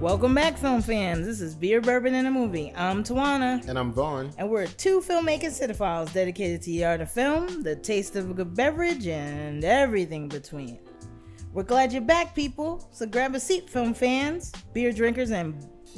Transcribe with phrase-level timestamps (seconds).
[0.00, 1.24] Welcome back, film fans.
[1.24, 2.72] This is Beer, Bourbon, and a Movie.
[2.76, 3.66] I'm Tawana.
[3.66, 4.30] And I'm Vaughn.
[4.36, 8.34] And we're two filmmaking cinephiles dedicated to the art of film, the taste of a
[8.34, 10.78] good beverage, and everything between.
[11.54, 12.86] We're glad you're back, people.
[12.92, 15.54] So grab a seat, film fans, beer drinkers, and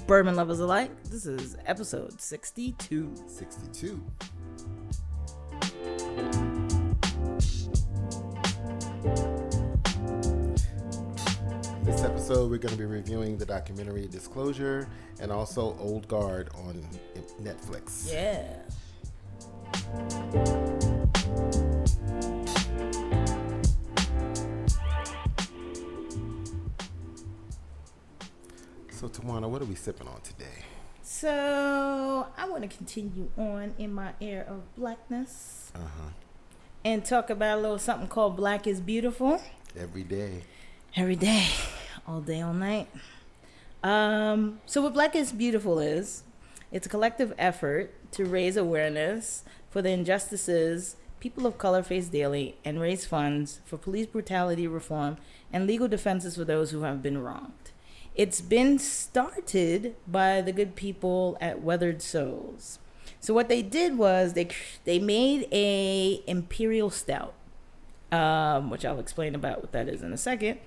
[0.07, 0.91] bourbon lovers alike.
[1.05, 3.13] This is episode 62.
[3.27, 4.01] 62.
[11.89, 16.87] This episode, we're going to be reviewing the documentary Disclosure and also Old Guard on
[17.43, 18.13] Netflix.
[18.13, 18.45] Yeah.
[28.91, 30.65] So, Tawana, what are we sipping on today?
[31.03, 36.11] So, I want to continue on in my air of blackness Uh-huh.
[36.85, 39.41] and talk about a little something called Black is Beautiful.
[39.79, 40.43] Every day.
[40.97, 41.47] Every day,
[42.09, 42.89] all day, all night.
[43.83, 46.25] Um, so, what Black is Beautiful is,
[46.73, 52.57] it's a collective effort to raise awareness for the injustices people of color face daily
[52.65, 55.17] and raise funds for police brutality reform
[55.53, 57.73] and legal defenses for those who have been wronged.
[58.15, 62.79] It's been started by the good people at Weathered Souls.
[63.21, 64.49] So what they did was they
[64.85, 67.35] they made a imperial stout,
[68.13, 70.59] um, which I'll explain about what that is in a second.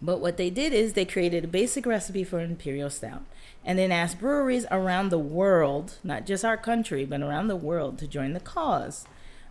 [0.00, 3.22] But what they did is they created a basic recipe for imperial stout,
[3.64, 7.98] and then asked breweries around the world, not just our country, but around the world,
[7.98, 9.06] to join the cause.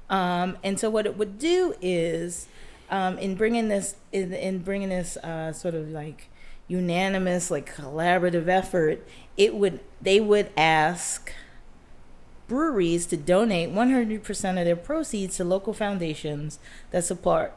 [0.10, 2.48] Um, and so what it would do is,
[2.90, 6.30] um, in bringing this, in, in bringing this uh, sort of like
[6.68, 11.34] unanimous, like collaborative effort, it would they would ask
[12.48, 16.60] breweries to donate 100% of their proceeds to local foundations
[16.92, 17.54] that support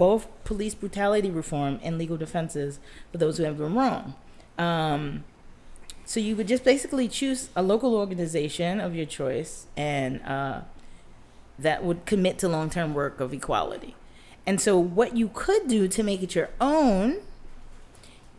[0.00, 2.80] both police brutality reform and legal defenses
[3.12, 4.14] for those who have been wrong.
[4.56, 5.24] Um,
[6.06, 10.62] so you would just basically choose a local organization of your choice, and uh,
[11.58, 13.94] that would commit to long-term work of equality.
[14.46, 17.18] And so what you could do to make it your own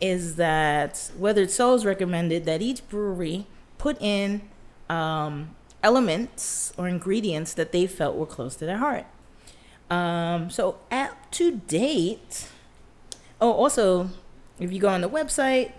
[0.02, 3.46] is that Weathered Souls recommended that each brewery
[3.78, 4.42] put in
[4.90, 9.06] um, elements or ingredients that they felt were close to their heart.
[9.92, 12.48] Um, so at to date,
[13.42, 14.10] oh, also,
[14.58, 15.74] if you go on the website,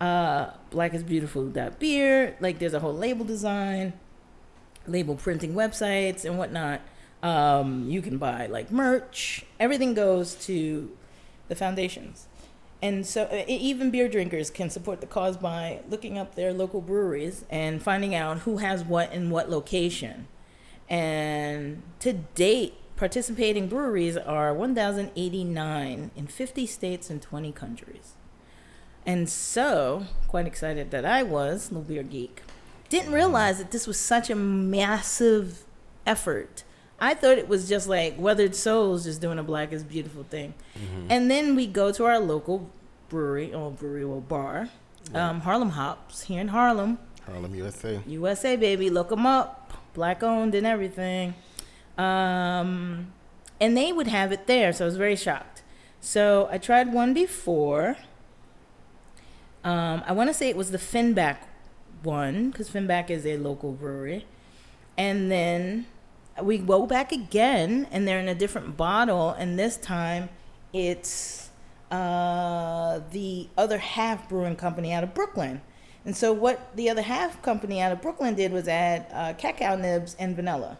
[0.00, 3.92] uh, blackisbeautiful.beer, like there's a whole label design,
[4.86, 6.80] label printing websites and whatnot.
[7.22, 9.44] Um, you can buy like merch.
[9.60, 10.90] Everything goes to
[11.48, 12.26] the foundations.
[12.80, 16.80] And so uh, even beer drinkers can support the cause by looking up their local
[16.80, 20.26] breweries and finding out who has what in what location.
[20.88, 28.14] And to date, participating breweries are 1,089 in 50 states and 20 countries.
[29.06, 32.42] And so, quite excited that I was, little beer geek.
[32.88, 35.64] Didn't realize that this was such a massive
[36.06, 36.64] effort.
[37.00, 40.54] I thought it was just like Weathered Souls just doing a Black is Beautiful thing.
[40.74, 41.06] Mm-hmm.
[41.08, 42.68] And then we go to our local
[43.08, 44.68] brewery, or brewery or bar,
[45.14, 48.00] um, Harlem Hops here in Harlem, Harlem, USA.
[48.06, 48.90] USA, baby.
[48.90, 49.72] Look them up.
[49.94, 51.34] Black owned and everything.
[51.98, 53.12] Um,
[53.60, 54.72] and they would have it there.
[54.72, 55.62] So I was very shocked.
[56.00, 57.96] So I tried one before.
[59.64, 61.38] Um, I want to say it was the Finback
[62.02, 64.26] one because Finback is a local brewery.
[64.96, 65.86] And then
[66.40, 69.30] we go back again and they're in a different bottle.
[69.30, 70.28] And this time
[70.72, 71.50] it's
[71.90, 75.60] uh, the other half brewing company out of Brooklyn.
[76.04, 79.76] And so what the other half company out of Brooklyn did was add uh, cacao
[79.76, 80.78] nibs and vanilla.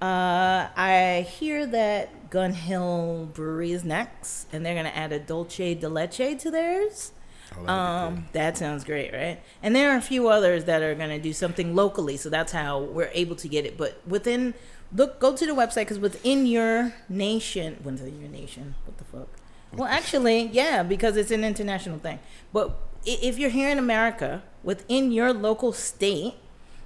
[0.00, 5.56] Uh, I hear that Gun Hill Brewery is next, and they're gonna add a dulce
[5.56, 7.12] de leche to theirs.
[7.58, 9.40] Oh, Um, that sounds great, right?
[9.62, 12.78] And there are a few others that are gonna do something locally, so that's how
[12.80, 13.76] we're able to get it.
[13.76, 14.54] But within,
[14.94, 19.28] look, go to the website because within your nation, within your nation, what the fuck?
[19.76, 22.20] Well, actually, yeah, because it's an international thing.
[22.52, 26.34] But if you're here in America, within your local state,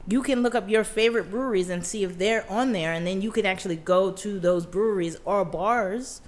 [0.07, 3.23] you can look up your favorite breweries and see if they're on there, and then
[3.23, 6.21] you could actually go to those breweries or bars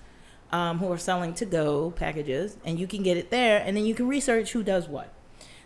[0.50, 3.84] um, who are selling to go packages, and you can get it there, and then
[3.84, 5.12] you can research who does what.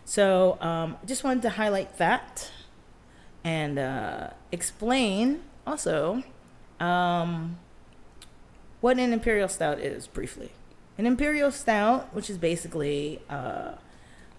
[0.03, 2.51] So, um, just wanted to highlight that
[3.43, 6.23] and uh, explain also
[6.79, 7.57] um,
[8.81, 10.51] what an imperial stout is briefly.
[10.97, 13.73] An imperial stout, which is basically uh,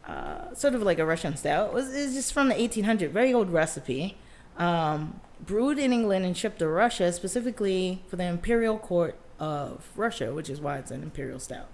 [0.07, 3.51] uh, sort of like a Russian stout, was is just from the 1800, very old
[3.51, 4.17] recipe.
[4.57, 10.33] Um, brewed in England and shipped to Russia specifically for the imperial court of Russia,
[10.33, 11.69] which is why it's an imperial stout.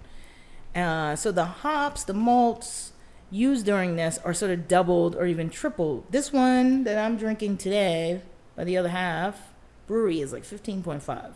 [0.75, 2.93] Uh, so the hops, the malts
[3.31, 6.11] used during this are sort of doubled or even tripled.
[6.11, 8.21] This one that I'm drinking today,
[8.55, 9.53] by the other half,
[9.87, 11.33] brewery is like 15.5.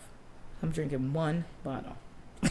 [0.62, 1.96] I'm drinking one bottle.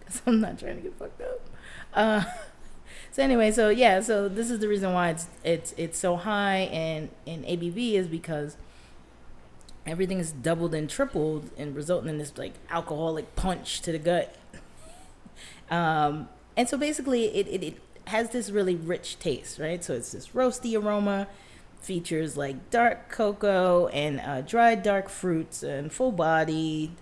[0.00, 1.40] Because I'm not trying to get fucked up.
[1.92, 2.24] Uh,
[3.18, 6.68] so anyway, so yeah, so this is the reason why it's it's it's so high
[6.70, 8.56] and in ABV is because
[9.84, 14.36] everything is doubled and tripled and resulting in this like alcoholic punch to the gut.
[15.70, 17.76] Um, and so basically, it, it, it
[18.06, 19.84] has this really rich taste, right?
[19.84, 21.26] So it's this roasty aroma,
[21.82, 26.92] features like dark cocoa and uh, dried dark fruits and full bodied,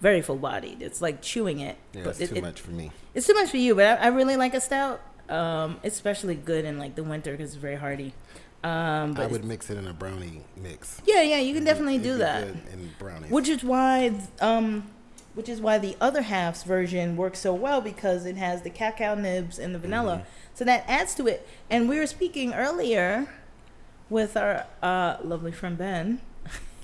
[0.00, 0.80] very full bodied.
[0.80, 1.76] It's like chewing it.
[1.92, 2.92] Yeah, but it's it, too it- much for me.
[3.12, 5.02] It's too much for you, but I, I really like a stout.
[5.28, 8.12] Um, especially good in like the winter because it's very hearty.
[8.62, 11.00] Um, I would mix it in a brownie mix.
[11.06, 12.44] yeah, yeah, you can It'd definitely it'd do that.
[12.72, 13.30] In brownies.
[13.30, 14.84] Which is why, um,
[15.34, 19.14] which is why the other half's version works so well because it has the cacao
[19.14, 20.28] nibs and the vanilla, Mm-hmm.
[20.54, 21.46] so that adds to it.
[21.68, 23.28] And we were speaking earlier
[24.08, 26.20] with our uh, lovely friend Ben,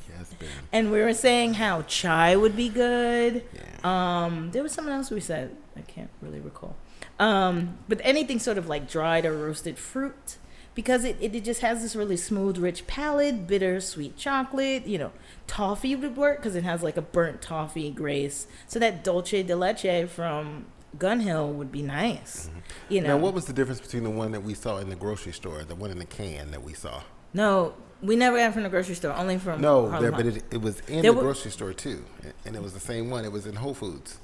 [0.09, 0.49] yes, Ben.
[0.73, 3.43] and we were saying how chai would be good.
[3.55, 4.25] Yeah.
[4.25, 5.57] Um, there was something else we said.
[5.77, 6.77] I can't really recall.
[7.21, 10.39] Um, but anything sort of like dried or roasted fruit,
[10.75, 14.87] because it, it, it just has this really smooth, rich palate, bitter, sweet chocolate.
[14.87, 15.13] You know,
[15.47, 18.47] toffee would work because it has like a burnt toffee grace.
[18.67, 20.65] So that dulce de leche from
[20.99, 22.49] Gun Hill would be nice.
[22.89, 24.97] You know, Now, what was the difference between the one that we saw in the
[24.97, 27.03] grocery store, the one in the can that we saw?
[27.35, 30.43] no, we never got it from the grocery store, only from No, there, but it,
[30.51, 32.03] it was in There the wa- grocery store too,
[32.47, 33.27] and it was the same one.
[33.27, 34.19] It was in Whole Foods.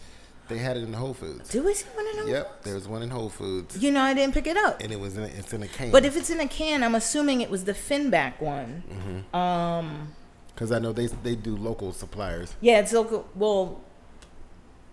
[0.49, 1.49] They had it in Whole Foods.
[1.51, 2.29] Do we see one of them?
[2.29, 4.81] Yep, there was one in Whole Foods, You know, I didn't pick it up.
[4.83, 5.91] and it was in a, it's in a can.
[5.91, 8.83] But if it's in a can, I'm assuming it was the Finback one.
[8.89, 9.37] Mm-hmm.
[9.37, 10.13] Um,
[10.55, 12.55] because I know they they do local suppliers.
[12.63, 13.29] yeah, it's local.
[13.35, 13.83] Well,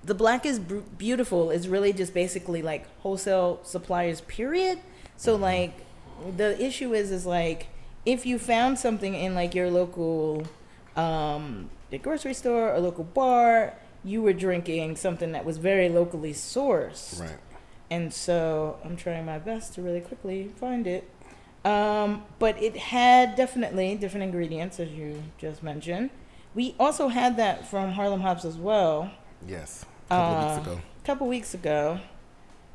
[0.03, 4.19] the Black is Bru- Beautiful is really just basically like wholesale suppliers.
[4.21, 4.79] Period.
[5.15, 5.73] So like,
[6.35, 7.67] the issue is is like
[8.05, 10.45] if you found something in like your local,
[10.97, 16.33] um, the grocery store or local bar, you were drinking something that was very locally
[16.33, 17.19] sourced.
[17.19, 17.37] Right.
[17.89, 21.09] And so I'm trying my best to really quickly find it.
[21.63, 26.09] Um, but it had definitely different ingredients, as you just mentioned.
[26.55, 29.11] We also had that from Harlem Hops as well
[29.47, 29.85] Yes.
[30.09, 30.79] A couple Uh, weeks ago.
[31.01, 31.99] a couple weeks ago.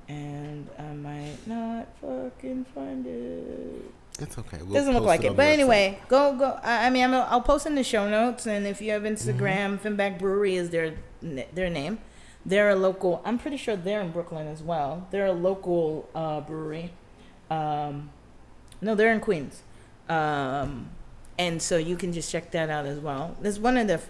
[0.08, 3.84] And I might not fucking find it.
[4.18, 4.58] It's okay.
[4.62, 5.36] We'll Doesn't look like it.
[5.36, 5.52] But website.
[5.52, 6.58] anyway, go, go.
[6.62, 8.46] I, I mean, I'm, I'll post in the show notes.
[8.46, 9.14] And if you have Mm-hmm.
[9.30, 11.98] Instagram, Finback Brewery is their, their name.
[12.44, 15.06] They're a local, I'm pretty sure they're in Brooklyn as well.
[15.10, 16.92] They're a local uh, brewery.
[17.50, 18.10] Um,
[18.80, 19.62] no, they're in Queens.
[20.08, 20.90] Um,
[21.38, 23.36] and so you can just check that out as well.
[23.40, 24.00] There's one of the,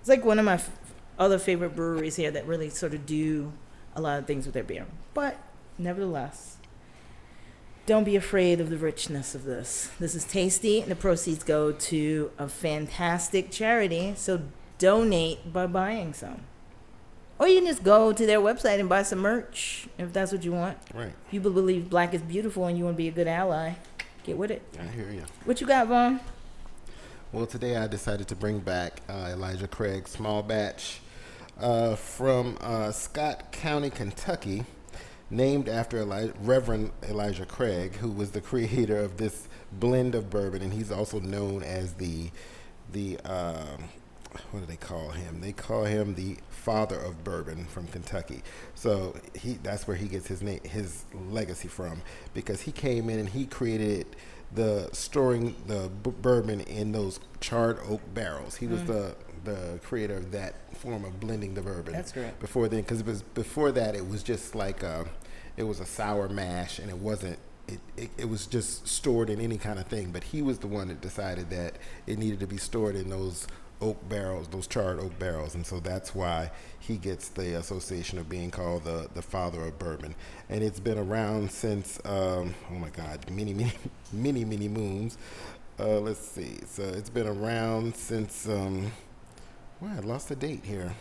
[0.00, 0.70] it's like one of my f-
[1.18, 3.52] other favorite breweries here that really sort of do
[3.94, 4.86] a lot of things with their beer.
[5.14, 5.38] But
[5.78, 6.57] nevertheless,
[7.88, 9.90] don't be afraid of the richness of this.
[9.98, 14.12] This is tasty, and the proceeds go to a fantastic charity.
[14.14, 14.42] So
[14.76, 16.42] donate by buying some.
[17.38, 20.44] Or you can just go to their website and buy some merch if that's what
[20.44, 20.76] you want.
[20.92, 21.14] Right.
[21.28, 23.72] If you believe black is beautiful and you want to be a good ally,
[24.22, 24.60] get with it.
[24.78, 25.22] I hear you.
[25.46, 26.20] What you got, Vaughn?
[27.32, 31.00] Well, today I decided to bring back uh, Elijah Craig Small Batch
[31.58, 34.64] uh, from uh, Scott County, Kentucky,
[35.30, 40.62] named after Eli- Reverend Elijah Craig, who was the creator of this blend of bourbon,
[40.62, 42.30] and he's also known as the
[42.90, 43.84] the um,
[44.50, 45.40] what do they call him?
[45.40, 48.42] They call him the father of bourbon from Kentucky.
[48.74, 52.02] So he that's where he gets his name, his legacy from,
[52.34, 54.06] because he came in and he created
[54.54, 58.56] the storing the b- bourbon in those charred oak barrels.
[58.56, 59.14] He was the
[59.44, 61.92] the creator of that form of blending the bourbon.
[61.92, 62.40] That's correct.
[62.40, 65.06] Before then, because it was before that, it was just like a,
[65.56, 67.38] it was a sour mash, and it wasn't.
[67.66, 70.66] It, it, it was just stored in any kind of thing, but he was the
[70.66, 71.74] one that decided that
[72.06, 73.46] it needed to be stored in those
[73.80, 78.28] oak barrels, those charred oak barrels, and so that's why he gets the association of
[78.28, 80.14] being called the the father of bourbon.
[80.48, 83.72] And it's been around since um, oh my God, many many
[84.12, 85.18] many many moons.
[85.78, 88.90] Uh, let's see, so it's been around since um,
[89.80, 90.92] well, I lost the date here.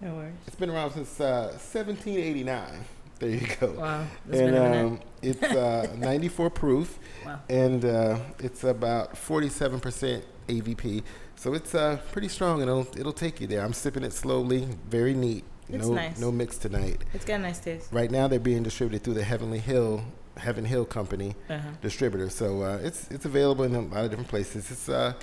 [0.00, 0.34] No worries.
[0.46, 2.84] It's been around since uh, 1789.
[3.18, 3.72] There you go.
[3.72, 4.00] Wow.
[4.24, 4.86] And been a minute.
[4.86, 7.40] um, it's uh, 94 proof, Wow.
[7.48, 11.02] and uh, it's about 47% ABV.
[11.36, 13.62] So it's uh, pretty strong, and it'll it'll take you there.
[13.64, 15.44] I'm sipping it slowly, very neat.
[15.68, 16.18] It's no nice.
[16.20, 17.02] no mix tonight.
[17.14, 17.90] It's got a nice taste.
[17.92, 20.04] Right now, they're being distributed through the Heavenly Hill
[20.36, 21.68] Heaven Hill Company Uh-huh.
[21.80, 22.28] distributor.
[22.30, 24.70] So uh, it's it's available in a lot of different places.
[24.70, 25.14] It's uh,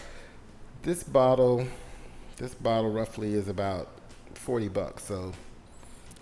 [0.81, 1.67] this bottle,
[2.43, 3.87] this bottle roughly is about
[4.33, 5.05] forty bucks.
[5.05, 5.31] So,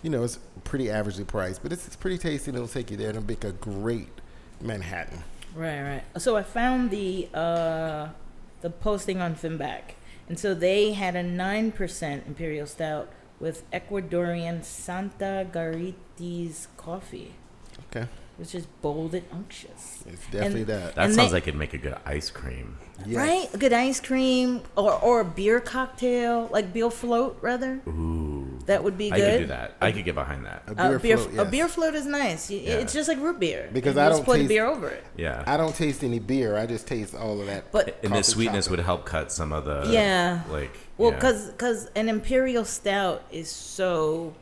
[0.02, 2.50] you know, it's pretty averagely priced, but it's, it's pretty tasty.
[2.50, 4.08] and It'll take you there and it'll make a great
[4.60, 5.24] Manhattan.
[5.54, 6.04] Right, right.
[6.22, 8.08] So I found the uh,
[8.60, 9.96] the posting on Finback,
[10.28, 13.08] and so they had a nine percent imperial stout
[13.40, 17.34] with Ecuadorian Santa Garitis coffee,
[17.88, 20.02] Okay, which is bold and unctuous.
[20.06, 20.94] it's definitely And- that.
[20.94, 22.78] That And sounds they- like it'd make a good ice cream.
[23.06, 23.16] Yes.
[23.16, 27.80] Right, a good ice cream or or a beer cocktail, like beer float rather.
[27.88, 28.58] Ooh.
[28.66, 29.20] That would be good.
[29.20, 29.74] I could do that.
[29.80, 30.62] I could get behind that.
[30.68, 32.48] A A beer, beer, float, a beer float is nice.
[32.48, 32.74] Y- Yeah.
[32.74, 33.68] It's just like root beer.
[33.72, 35.04] Because You I just don't put taste- beer over it.
[35.16, 35.42] Yeah.
[35.46, 36.56] I don't taste any beer.
[36.56, 37.72] I just taste all of that.
[37.72, 38.78] But and the sweetness chocolate.
[38.78, 40.42] would help cut some of the Yeah.
[40.48, 41.42] like Well, yeah.
[41.50, 44.34] because an imperial stout is so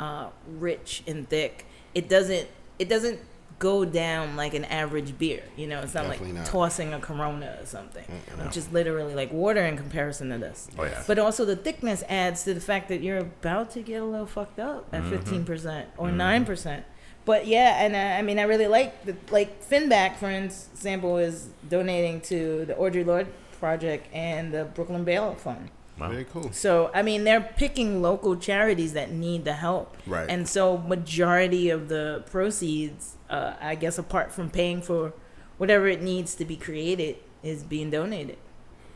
[0.00, 0.26] uh,
[0.58, 2.48] rich and thick, it doesn't
[2.82, 3.18] it doesn't
[3.58, 5.42] go down like an average beer.
[5.56, 6.46] You know, it's not Definitely like not.
[6.46, 8.04] tossing a Corona or something,
[8.44, 10.68] which is literally like water in comparison to this.
[10.76, 11.02] Oh, yeah.
[11.06, 14.26] But also the thickness adds to the fact that you're about to get a little
[14.26, 15.14] fucked up Mm-hmm.
[15.14, 16.84] at 15 percent or 9 percent.
[17.24, 21.48] But yeah, and I, I mean, I really like the like Finback, for example, is
[21.68, 23.28] donating to the Audre Lorde
[23.60, 25.70] Project and the Brooklyn Bail Fund.
[25.98, 26.08] Wow.
[26.10, 26.50] Very cool.
[26.52, 30.28] So I mean, they're picking local charities that need the help, Right.
[30.28, 35.12] And so majority of the proceeds, uh, I guess, apart from paying for
[35.58, 38.38] whatever it needs to be created, is being donated.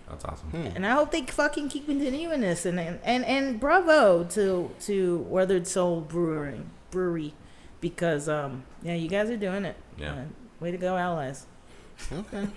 [0.09, 0.49] That's awesome.
[0.51, 0.67] Hmm.
[0.77, 2.65] And I hope they fucking keep continuing this.
[2.65, 7.35] And and and, and bravo to to Weathered Soul Brewing Brewery,
[7.81, 9.77] because um yeah, you guys are doing it.
[9.99, 10.13] Yeah.
[10.13, 10.25] Uh,
[10.61, 11.47] way to go, allies.
[12.11, 12.47] Okay.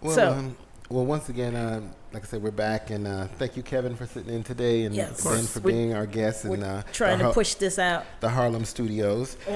[0.00, 0.56] Well, So- um,
[0.92, 4.06] well, once again, um, like I said, we're back, and uh, thank you, Kevin, for
[4.06, 5.24] sitting in today, and Yes.
[5.24, 8.04] Ben for We're- being our guest in We're uh, trying to Har- push this out.
[8.20, 9.36] the Harlem Studios.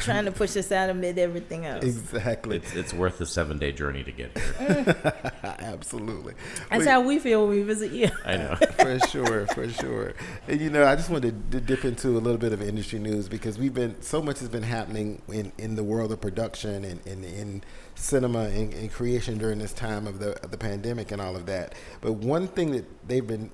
[0.00, 1.82] trying to push this out amid everything else.
[1.82, 2.56] exactly.
[2.58, 5.32] It's it's worth the seven day journey to get here.
[5.42, 6.34] Absolutely.
[6.70, 8.10] That's But- how we feel when we visit you.
[8.26, 8.54] I know.
[8.78, 10.12] for sure, for sure.
[10.46, 13.28] And you know, I just wanted to dip into a little bit of industry news
[13.28, 17.00] because we've been so much has been happening in, in the world of production and,
[17.06, 17.62] and in
[17.98, 21.46] cinema and, and creation during this time of the of the pandemic and all of
[21.46, 21.74] that.
[22.00, 23.50] But one thing that they've been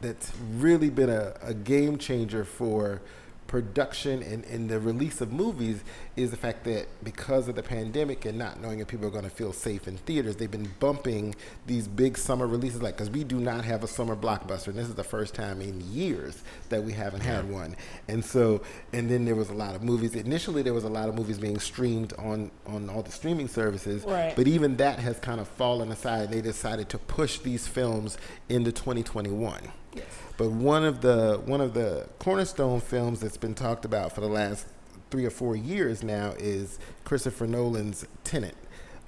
[0.00, 3.02] that's really been a, a game changer for
[3.50, 5.82] production and, and the release of movies
[6.16, 9.24] is the fact that because of the pandemic and not knowing if people are going
[9.24, 11.34] to feel safe in theaters, they've been bumping
[11.66, 12.80] these big summer releases.
[12.80, 15.60] Like, because we do not have a summer blockbuster, and this is the first time
[15.60, 17.74] in years that we haven't had one.
[18.06, 20.14] And so, and then there was a lot of movies.
[20.14, 24.04] Initially, there was a lot of movies being streamed on on all the streaming services,
[24.04, 24.36] Right.
[24.36, 26.30] but even that has kind of fallen aside.
[26.30, 28.16] They decided to push these films
[28.48, 29.60] into 2021.
[30.40, 34.26] But one of the one of the cornerstone films that's been talked about for the
[34.26, 34.66] last
[35.10, 38.56] three or four years now is Christopher Nolan's Tenet.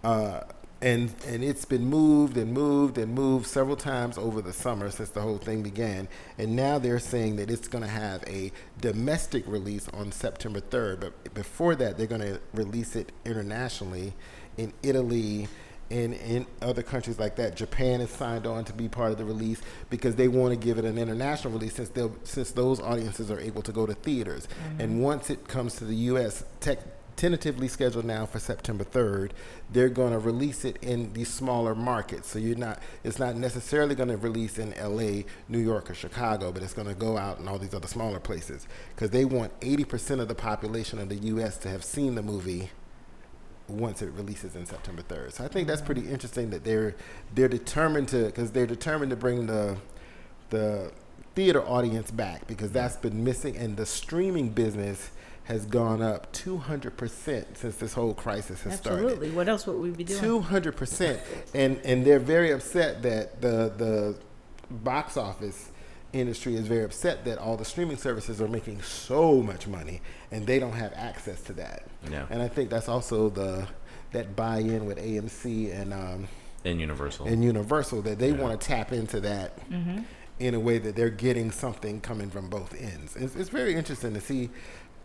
[0.04, 0.40] Uh,
[0.82, 5.08] and and it's been moved and moved and moved several times over the summer since
[5.08, 6.06] the whole thing began.
[6.36, 11.00] And now they're saying that it's going to have a domestic release on September 3rd.
[11.00, 14.12] But before that, they're going to release it internationally
[14.58, 15.48] in Italy
[15.92, 17.54] and in other countries like that.
[17.54, 20.78] Japan has signed on to be part of the release because they want to give
[20.78, 24.46] it an international release since they since those audiences are able to go to theaters.
[24.46, 24.80] Mm-hmm.
[24.80, 26.78] And once it comes to the U.S., tech,
[27.16, 29.32] tentatively scheduled now for September 3rd,
[29.70, 32.28] they're going to release it in these smaller markets.
[32.28, 36.52] So you're not it's not necessarily going to release in L.A., New York, or Chicago,
[36.52, 39.58] but it's going to go out in all these other smaller places because they want
[39.61, 41.58] 80% of the population of the U.S.
[41.58, 42.70] to have seen the movie
[43.69, 45.33] once it releases in September 3rd.
[45.33, 45.87] So I think that's mm-hmm.
[45.87, 46.95] pretty interesting that they're
[47.35, 49.76] they're determined to because they're determined to bring the
[50.50, 50.92] the
[51.35, 52.78] theater audience back because mm-hmm.
[52.78, 55.11] that's been missing and the streaming business
[55.45, 59.04] has gone up 200% since this whole crisis has started.
[59.04, 59.31] Absolutely.
[59.33, 60.21] What else would we be doing?
[60.21, 61.21] Two hundred percent,
[61.54, 64.16] and and they're very upset that the the
[64.71, 65.72] box office
[66.12, 70.00] industry is very upset that all the streaming services are making so much money
[70.31, 71.85] and they don't have access to that.
[72.11, 72.26] Yeah.
[72.31, 73.66] And I think that's also the
[74.12, 76.28] that buy-in with AMC and um,
[76.64, 77.26] And Universal.
[77.28, 78.37] and Universal that they Yeah.
[78.42, 79.59] want to tap into that
[80.38, 83.16] in a way that they're getting something coming from both ends.
[83.16, 84.50] It's, it's very interesting to see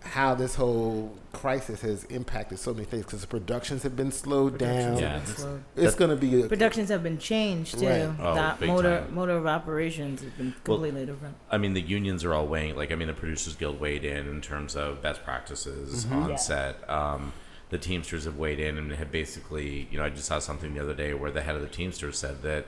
[0.08, 4.58] how this whole crisis has impacted so many things because the productions have been slowed
[4.58, 4.98] down.
[4.98, 5.20] Yeah.
[5.20, 7.86] Productions have been It's going to be a, Productions have been changed too.
[7.88, 8.10] Right.
[8.20, 9.14] Oh, the big motor time.
[9.16, 11.36] motor of operations has been Well, completely different.
[11.52, 12.76] I mean, the unions are all weighing.
[12.76, 16.36] Like, I mean, the Producers Guild weighed in in terms of best practices on Yeah.
[16.38, 16.90] set.
[16.90, 17.34] Um,
[17.70, 20.80] the Teamsters have weighed in and have basically, you know, I just saw something the
[20.82, 22.68] other day where the head of the Teamsters said that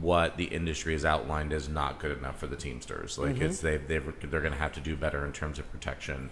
[0.00, 3.16] what the industry has outlined is not good enough for the Teamsters.
[3.18, 6.28] Like, it's they they they're going to have to do better in terms of protection,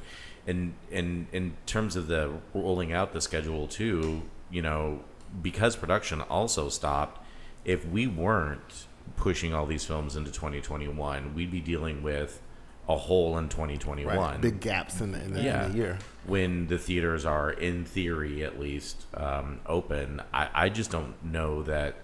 [0.46, 4.22] and and in terms of the rolling out the schedule too.
[4.50, 5.00] You know,
[5.42, 7.24] because production also stopped
[7.64, 8.86] if we weren't
[9.16, 12.40] pushing all these films into 2021, we'd be dealing with
[12.88, 14.16] a hole in 2021.
[14.16, 14.40] Right.
[14.40, 15.66] Big gaps in the, in the, yeah.
[15.66, 15.98] in the year.
[16.26, 21.62] When the theaters are, in theory at least, um, open, I, I just don't know
[21.62, 21.96] that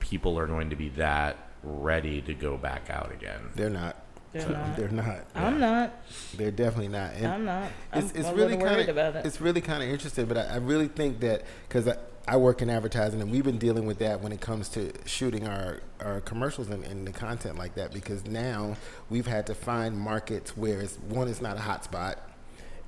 [0.00, 3.50] people are going to be that ready to go back out again.
[3.54, 4.03] They're not.
[4.34, 4.76] They're not.
[4.76, 5.18] They're not.
[5.34, 5.92] I'm not.
[6.36, 7.12] They're definitely not.
[7.14, 7.70] And I'm not.
[7.92, 9.26] I'm, it's, it's really kind of it.
[9.26, 12.60] it's really kind of interesting, but I, I really think that because I, I work
[12.60, 16.20] in advertising and we've been dealing with that when it comes to shooting our our
[16.20, 18.76] commercials and, and the content like that because now
[19.08, 22.18] we've had to find markets where it's one is not a hot spot,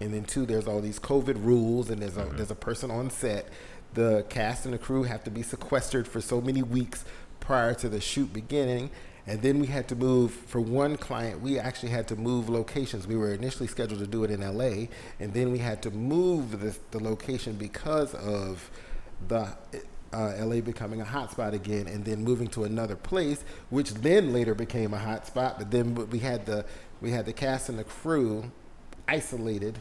[0.01, 2.37] and then two there's all these COVID rules and there's a mm-hmm.
[2.37, 3.49] there's a person on set.
[3.95, 7.05] The cast and the crew have to be sequestered for so many weeks
[7.39, 8.91] prior to the shoot beginning.
[9.27, 11.41] And then we had to move for one client.
[11.41, 13.07] We actually had to move locations.
[13.07, 14.87] We were initially scheduled to do it in LA,
[15.19, 18.71] and then we had to move the, the location because of
[19.27, 19.57] the
[20.13, 24.55] uh, LA becoming a hotspot again, and then moving to another place, which then later
[24.55, 25.59] became a hotspot.
[25.59, 26.65] But then we had the
[27.01, 28.51] we had the cast and the crew
[29.09, 29.81] isolated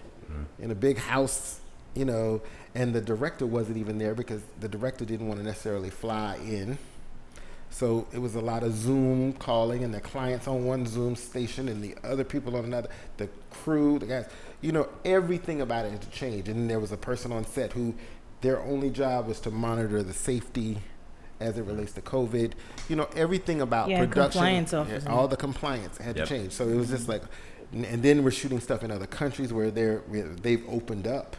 [0.60, 1.60] in a big house,
[1.94, 2.42] you know,
[2.74, 6.78] and the director wasn't even there because the director didn't want to necessarily fly in.
[7.76, 11.68] So it was a lot of Zoom calling, and the clients on one Zoom station,
[11.68, 12.88] and the other people on another.
[13.18, 14.30] The crew, the guys,
[14.62, 16.48] you know, everything about it had to change.
[16.48, 17.94] And then there was a person on set who,
[18.40, 20.78] their only job was to monitor the safety,
[21.42, 22.54] as it relates to COVID.
[22.88, 26.28] You know, everything about Yeah, production, compliance yeah, all the compliance had Yep.
[26.30, 26.54] to change.
[26.54, 27.12] So it was just mm-hmm.
[27.12, 27.24] like,
[27.74, 31.36] and- and then we're shooting stuff in other countries where they're where they've opened up,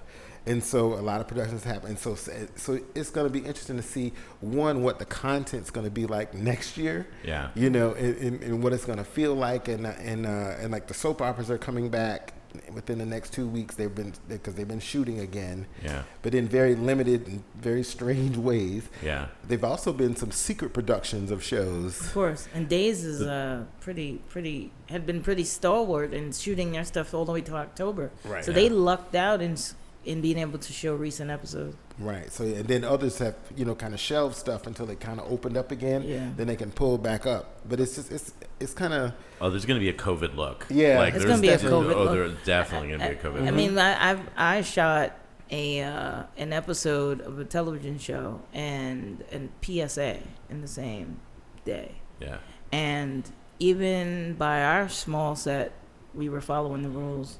[0.46, 1.90] and so a lot of productions happen.
[1.90, 5.84] And so so it's going to be interesting to see one what the content's going
[5.86, 7.06] to be like next year.
[7.24, 7.48] Yeah.
[7.54, 10.54] you know, and, and, and what it's going to feel like, and uh, and uh,
[10.60, 12.32] and like the soap operas are coming back
[12.72, 13.74] within the next two weeks.
[13.74, 15.66] They've been because they've been shooting again.
[15.84, 16.04] Yeah.
[16.22, 18.88] but in very limited and very strange ways.
[19.02, 19.26] Yeah.
[19.46, 22.00] They've also been some secret productions of shows.
[22.00, 26.84] Of course, and Days is uh, pretty, pretty had been pretty stalwart in shooting their
[26.84, 28.10] stuff all the way to October.
[28.24, 28.44] Right.
[28.44, 28.54] So Yeah.
[28.54, 29.74] they lucked out in s-
[30.06, 31.76] in being able to show recent episodes.
[31.98, 32.30] Right.
[32.32, 35.30] So and then others have you know kind of shelved stuff until they kind of
[35.30, 36.02] opened up again.
[36.02, 36.30] Yeah.
[36.36, 37.60] Then they can pull back up.
[37.68, 40.66] But it's just it's it's kind of Oh, there's going to be a COVID look.
[40.70, 40.98] Yeah.
[40.98, 42.12] like It's there's gonna be a definitely- COVID Oh, look.
[42.14, 43.40] there's definitely going to be a COVID.
[43.42, 43.54] I look.
[43.54, 45.18] mean, I I've, I shot
[45.50, 50.18] a uh, an episode of a television show and and PSA
[50.50, 51.20] in the same
[51.64, 52.38] day, yeah,
[52.72, 55.72] and even by our small set,
[56.14, 57.38] we were following the rules,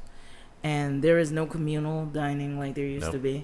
[0.71, 3.17] and there is no communal dining like there used Nope.
[3.19, 3.37] to be.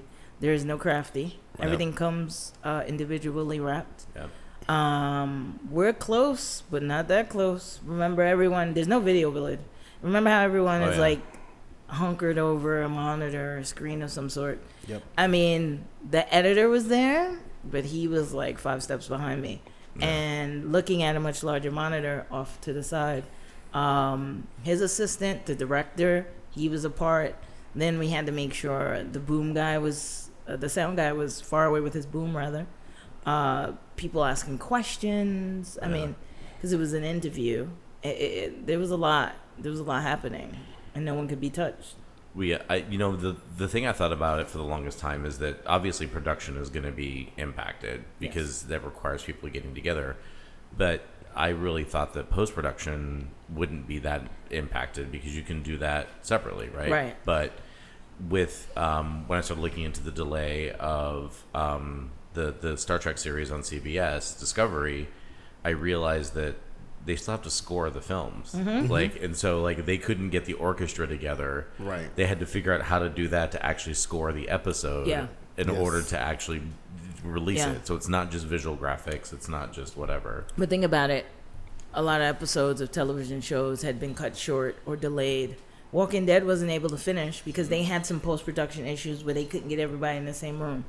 [0.43, 1.27] There is no crafty.
[1.59, 1.65] Nope.
[1.67, 2.33] Everything comes
[2.65, 4.01] uh, individually wrapped.
[4.17, 4.27] yeah.
[4.69, 7.65] Um, we're close, but not that close.
[7.85, 8.75] Remember, everyone.
[8.75, 9.61] There's no video village.
[10.03, 11.09] Remember how everyone Oh, is yeah.
[11.11, 11.23] like
[11.89, 14.59] hunkered over a monitor, a screen of some sort.
[14.89, 15.03] Yep.
[15.19, 19.55] I mean, the editor was there, but he was like five steps behind me,
[19.99, 20.07] Yeah.
[20.07, 23.25] and looking at a much larger monitor off to the side.
[23.75, 27.35] Um, his assistant, the director, he was a part.
[27.75, 31.41] Then we had to make sure the boom guy was, uh, the sound guy was
[31.41, 32.67] far away with his boom rather.
[33.27, 35.79] Uh, people asking questions.
[35.83, 35.93] I Yeah.
[35.93, 36.15] mean,
[36.57, 37.69] because it was an interview.
[38.03, 39.35] It, it, it- there was a lot.
[39.59, 40.57] There was a lot happening,
[40.95, 41.95] and no one could be touched.
[42.35, 45.25] We, I, you know, the the thing I thought about it for the longest time
[45.27, 50.17] is that obviously production is going to be impacted because that requires people getting together.
[50.77, 51.03] But
[51.35, 56.09] I really thought that post production wouldn't be that impacted because you can do that
[56.23, 56.91] separately, right?
[56.91, 57.17] Right.
[57.25, 57.53] But
[58.29, 63.19] with um, when I started looking into the delay of um, the the Star Trek
[63.19, 65.09] series on CBS Discovery,
[65.65, 66.57] I realized that
[67.05, 68.87] they still have to score the films, Mm-hmm.
[68.91, 71.67] like, and so like they couldn't get the orchestra together.
[71.79, 72.15] Right.
[72.15, 75.07] They had to figure out how to do that to actually score the episode.
[75.09, 75.27] Yeah.
[75.57, 75.79] In Yes.
[75.79, 76.63] order to actually
[77.25, 77.73] release Yeah.
[77.73, 79.33] it, so it's not just visual graphics.
[79.33, 80.47] It's not just whatever.
[80.59, 81.27] But think about it.
[81.95, 85.57] A lot of episodes of television shows had been cut short or delayed.
[85.93, 89.45] Walking Dead wasn't able to finish because they had some post production issues where they
[89.45, 90.85] couldn't get everybody in the same room.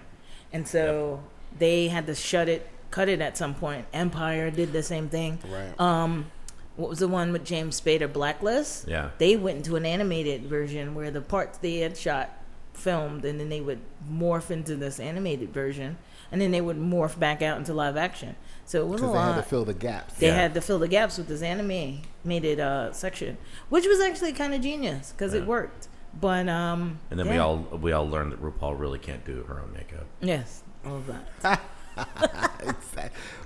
[0.53, 1.21] And so
[1.59, 3.85] they had to shut it, cut it at some point.
[3.93, 5.39] Empire did the same thing.
[5.49, 5.77] right.
[5.79, 6.31] Um,
[6.75, 8.87] what was the one with James Spader, Blacklist?
[8.87, 9.09] Yeah.
[9.19, 12.31] They went into an animated version where the parts they had shot
[12.73, 13.79] filmed and then they would
[14.11, 15.97] morph into this animated version
[16.33, 18.35] and then they would morph back out into live action.
[18.65, 20.13] So it was a Because they had to fill the gaps.
[20.15, 20.35] They Yeah.
[20.35, 23.37] had to fill the gaps with this anime animated uh, section,
[23.69, 25.41] which was actually kind of genius because Yeah.
[25.41, 25.87] it worked.
[26.19, 29.59] But um, And then we all we all learned that RuPaul really can't do her
[29.61, 30.05] own makeup.
[30.21, 31.61] yes, all of that.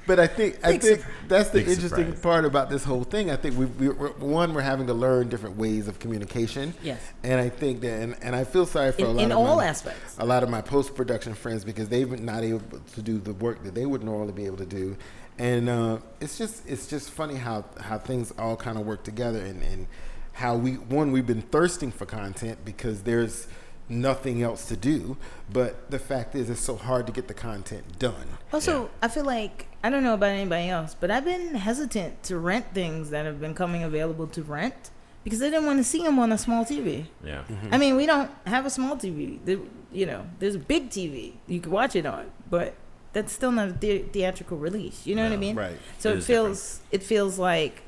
[0.09, 0.15] Exactly.
[0.15, 2.21] But I think I think that's the Big interesting surprise.
[2.21, 3.29] part about this whole thing.
[3.29, 6.73] I think we, we we're, one we're having to learn different ways of communication.
[6.81, 7.01] Yes.
[7.23, 9.57] And I think that and, and I feel sorry for a lot in of all
[9.57, 10.15] my, aspects.
[10.17, 12.61] a lot of my post production friends because they've been not able
[12.93, 14.95] to do the work that they would normally be able to do.
[15.39, 19.39] and uh, it's just it's just funny how how things all kind of work together
[19.39, 19.87] and and
[20.33, 23.47] how we one we've been thirsting for content because there's
[23.89, 25.17] nothing else to do
[25.51, 28.87] but the fact is it's so hard to get the content done Also, Yeah.
[29.03, 32.65] I feel like I don't know about anybody else, but I've been hesitant to rent
[32.73, 34.89] things that have been coming available to rent
[35.23, 37.05] because I didn't want to see them on a small TV.
[37.23, 37.43] Yeah.
[37.49, 37.73] Mm-hmm.
[37.73, 39.39] I mean, we don't have a small TV.
[39.45, 39.59] The,
[39.91, 42.73] you know, there's a big TV you can watch it on, but
[43.13, 45.05] that's still not a the- theatrical release.
[45.07, 45.55] You know what I mean?
[45.55, 47.83] right So It it, is feels it feels like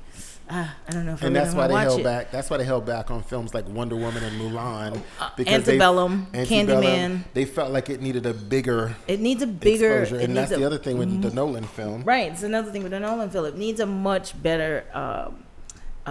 [0.50, 2.04] ah, I don't know if and I that's why they held it.
[2.04, 5.02] back that's why they held back on films like wonder woman and mulan
[5.38, 7.24] they- Antebellum, Antebellum, Candyman.
[7.34, 10.02] they felt like it needed a bigger It needs a bigger.
[10.02, 12.32] exposure and that's needs the other thing with the nolan film Right.
[12.32, 13.46] It's another thing with the Nolan film.
[13.46, 15.44] It needs a much better, um,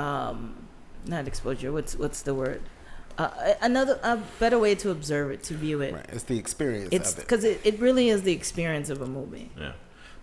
[0.01, 0.55] um,
[1.07, 1.73] not exposure.
[1.73, 2.63] What's what's the word?
[3.17, 5.93] Uh, another a better way to observe it, to view it.
[5.95, 9.03] right it's the experience It's of it because it, it really is the experience of
[9.03, 9.51] a movie.
[9.59, 9.73] Yeah.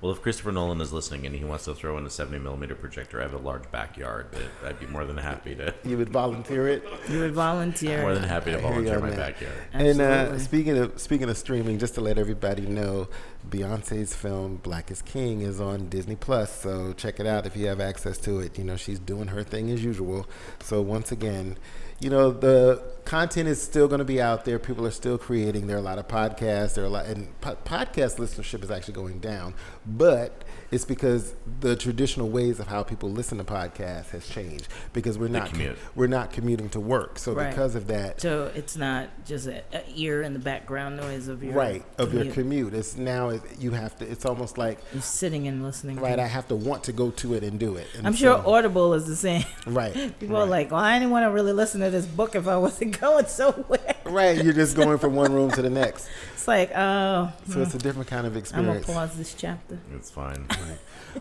[0.06, 2.76] Well, if Christopher Nolan is listening and he wants to throw in a 70 millimeter
[2.76, 4.28] projector, I have a large backyard.
[4.34, 5.74] That I'd be more than happy to.
[5.84, 8.04] you would volunteer it You would volunteer.
[8.04, 9.18] More than happy to I hear you volunteer my that.
[9.18, 9.56] backyard.
[9.74, 13.08] And uh, speaking of speaking of streaming, just to let everybody know,
[13.50, 16.52] Beyonce's film Black is King is on Disney Plus.
[16.52, 18.60] So check it out if you have access to it.
[18.60, 20.28] You know she's doing her thing as usual.
[20.60, 21.58] So once again,
[22.00, 24.60] you know the content is still going to be out there.
[24.60, 25.68] People are still creating.
[25.68, 26.76] There are a lot of podcasts.
[26.76, 29.54] There are a lot, and po- podcast listenership is actually going down.
[29.86, 30.44] But
[30.76, 35.28] it's because the traditional ways of how people listen to podcasts has changed because we're
[35.30, 35.52] not
[35.96, 37.18] we're not commuting to work.
[37.18, 37.50] So Right.
[37.50, 41.44] because of that, so it's not just a, a ear in the background noise of
[41.44, 42.34] your right of your commute.
[42.34, 45.96] commute it's now it, you have to it's almost like You're sitting and listening.
[45.98, 48.14] right to i have to want to go to it and do it and I'm
[48.14, 49.46] sure so- Audible is the same.
[49.66, 50.44] right People right.
[50.44, 53.00] are like, well, I didn't want to really listen to this book if I wasn't
[53.06, 53.96] going somewhere.
[54.06, 57.72] right you're just going from one room to the next It's like, oh, so it's
[57.72, 57.78] hmm.
[57.78, 58.54] a different kind of experience.
[58.54, 59.80] I'm gonna experience pause this chapter.
[59.96, 60.46] It's fine.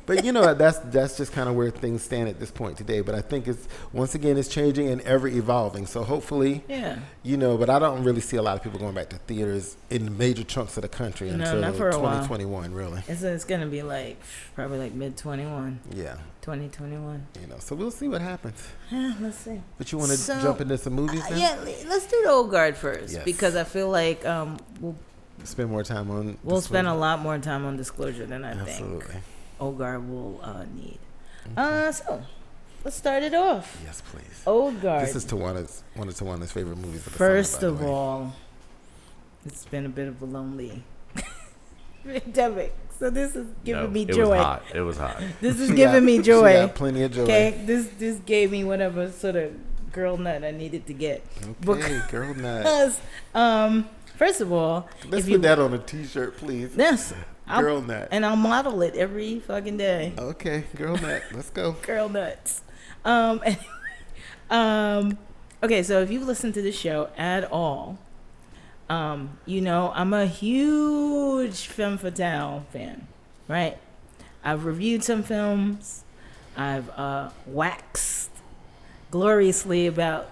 [0.06, 3.00] But you know that's that's just kind of where things stand at this point today
[3.00, 5.86] but i think it's once again it's changing and ever evolving.
[5.86, 6.98] So hopefully Yeah.
[7.22, 9.76] you know but i don't really see a lot of people going back to theaters
[9.90, 12.22] in major chunks of the country No, until not for while.
[12.26, 13.02] 2021 really.
[13.06, 14.20] It's, it's gonna be like
[14.56, 17.26] probably like mid 21, yeah 2021.
[17.40, 18.66] you know so we'll see what happens.
[18.90, 19.60] Yeah, let's see.
[19.78, 22.50] but you want to So, jump into some movies Uh, yeah, let's do the old
[22.50, 23.24] guard first Yes.
[23.24, 24.96] because I feel like um, we'll
[25.44, 28.50] spend more time on we'll this spend a lot more time on disclosure than I
[28.52, 29.14] absolutely think.
[29.14, 29.22] Old
[29.58, 30.98] guard will uh, need.
[31.56, 32.22] Uh, so
[32.84, 33.80] let's start it off.
[33.84, 34.42] Yes, please.
[34.46, 35.02] Old guard.
[35.06, 37.06] This is Tawana's one of Tawana's favorite movies.
[37.06, 38.32] Of the First summer, of the all,
[39.46, 40.82] it's been a bit of a lonely
[42.04, 44.28] pandemic, so this is giving No, me it joy.
[44.30, 44.62] was hot.
[44.74, 45.22] It was hot.
[45.40, 46.52] This is giving got- me joy.
[46.52, 47.22] got plenty of joy.
[47.22, 49.52] Okay, this this gave me whatever sort of
[49.92, 51.24] girl nut I needed to get.
[51.66, 53.00] Okay, girl nut.
[53.34, 56.74] Um, first of all, Let's if you put that on a T-shirt, please.
[56.76, 57.14] yes,
[57.46, 58.08] I'll- Girl nut.
[58.10, 60.14] and I'll model it every fucking day.
[60.18, 61.22] Okay, girl nut.
[61.32, 61.72] Let's go.
[61.82, 62.62] Girl nuts.
[63.04, 63.42] Um,
[64.50, 65.18] um,
[65.62, 67.98] okay, so if you've listened to the show at all,
[68.88, 73.06] um, you know I'm a huge femme fatale fan,
[73.48, 73.76] right?
[74.42, 76.04] I've reviewed some films.
[76.56, 78.30] I've uh, waxed
[79.10, 80.28] gloriously about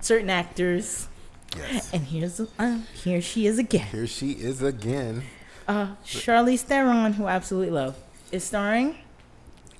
[0.00, 1.08] certain actors,
[1.56, 1.92] Yes.
[1.92, 3.86] and here's uh, here she is again.
[3.86, 5.22] Here she is again.
[5.68, 7.96] Uh, Charlize Theron, who I absolutely love,
[8.30, 8.96] is starring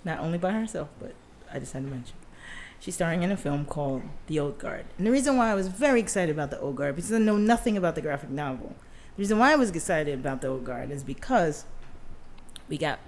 [0.05, 1.15] not only by herself, but
[1.53, 2.15] I just had to mention.
[2.81, 4.85] She's starring in a film called The Old Guard.
[4.99, 7.37] And the reason why I was very excited about The Old Guard, because I know
[7.37, 8.75] nothing about the graphic novel.
[9.17, 11.65] The reason why I was excited about The Old Guard is because
[12.69, 12.99] we got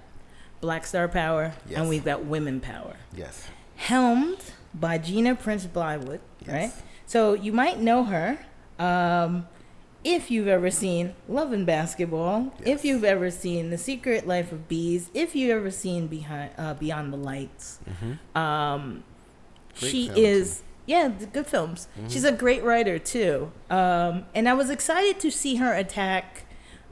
[0.61, 1.79] Black Star Power Yes.
[1.79, 2.95] and we've got women power.
[3.15, 3.47] Yes.
[3.75, 4.41] Helmed
[4.73, 6.49] by Gina Prince Bythewood, Yes.
[6.49, 6.71] right?
[7.05, 8.39] So you might know her
[8.79, 9.47] um,
[10.03, 12.67] if you've ever seen Love and Basketball, Yes.
[12.79, 16.73] if you've ever seen The Secret Life of Bees, if you've ever seen Behind uh,
[16.75, 17.79] Beyond the Lights.
[17.89, 18.37] Mm-hmm.
[18.37, 19.03] Um,
[19.73, 21.87] she film, is yeah, good films.
[22.07, 26.45] She's a great writer too, um, and I was excited to see her attack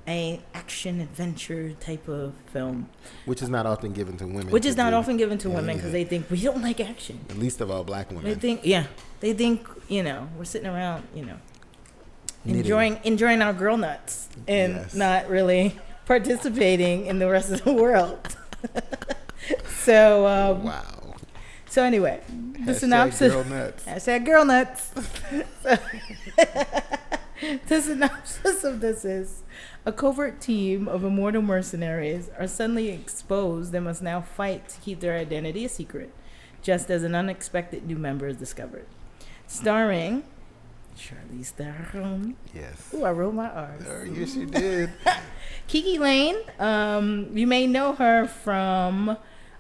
[0.08, 2.88] a action adventure type of film,
[3.26, 4.52] Which is not often given to women.
[4.52, 4.96] which is not do.
[4.96, 5.76] often given to Yeah, women yeah.
[5.78, 7.20] because they think we don't like action.
[7.30, 8.24] At least of all, black women.
[8.24, 8.86] They think, yeah,
[9.20, 11.38] they think you know we're sitting around, you know,
[12.48, 12.62] Knitting.
[12.62, 14.94] enjoying enjoying our girl nuts and Yes.
[14.96, 18.36] not really participating in the rest of the world.
[19.68, 21.16] so, um, Wow.
[21.68, 23.34] so anyway, the Hashtag synopsis.
[23.34, 23.88] Girl nuts.
[23.88, 24.90] I said girl nuts.
[27.68, 29.44] the synopsis of this is
[29.86, 35.00] a covert team of immortal mercenaries are suddenly exposed and must now fight to keep
[35.02, 36.14] their identity a secret,
[36.62, 38.86] just as an unexpected new member is discovered.
[39.46, 40.24] Starring
[40.98, 42.36] Charlize Theron.
[42.54, 42.94] Yes.
[42.94, 43.84] Ooh, I rolled my R's.
[43.88, 44.92] Oh, yes, you did.
[45.68, 46.38] Kiki Layne.
[46.60, 49.18] Um, you may know her from.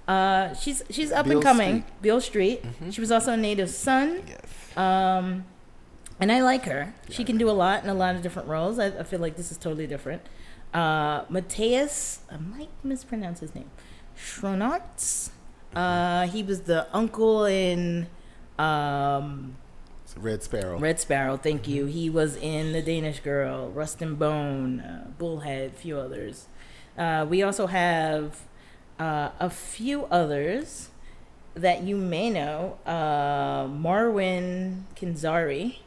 [0.08, 1.82] Uh, she's she's up Beale and coming.
[1.82, 2.02] Street.
[2.02, 2.66] Beale Street.
[2.92, 4.24] She was also a Native Son.
[4.28, 4.78] Yes.
[4.78, 5.46] Um,
[6.20, 6.94] and I like her.
[7.10, 8.80] She can do a lot in a lot of different roles.
[8.80, 10.22] I, I feel like this is totally different.
[10.74, 13.70] Uh, Mateus, I might mispronounce his name.
[14.18, 15.30] Schronartz.
[15.76, 18.08] Uh, he was the uncle in
[18.58, 19.58] um,
[20.16, 20.80] Red Sparrow.
[20.80, 21.38] Red Sparrow.
[21.38, 21.86] Thank you.
[21.86, 26.48] He was in The Danish Girl, Rust and Bone, uh, Bullhead, a few others.
[26.98, 28.42] Uh, we also have
[29.00, 30.90] uh, a few others
[31.54, 32.78] that you may know.
[32.86, 35.78] Uh, Marwan Kenzari,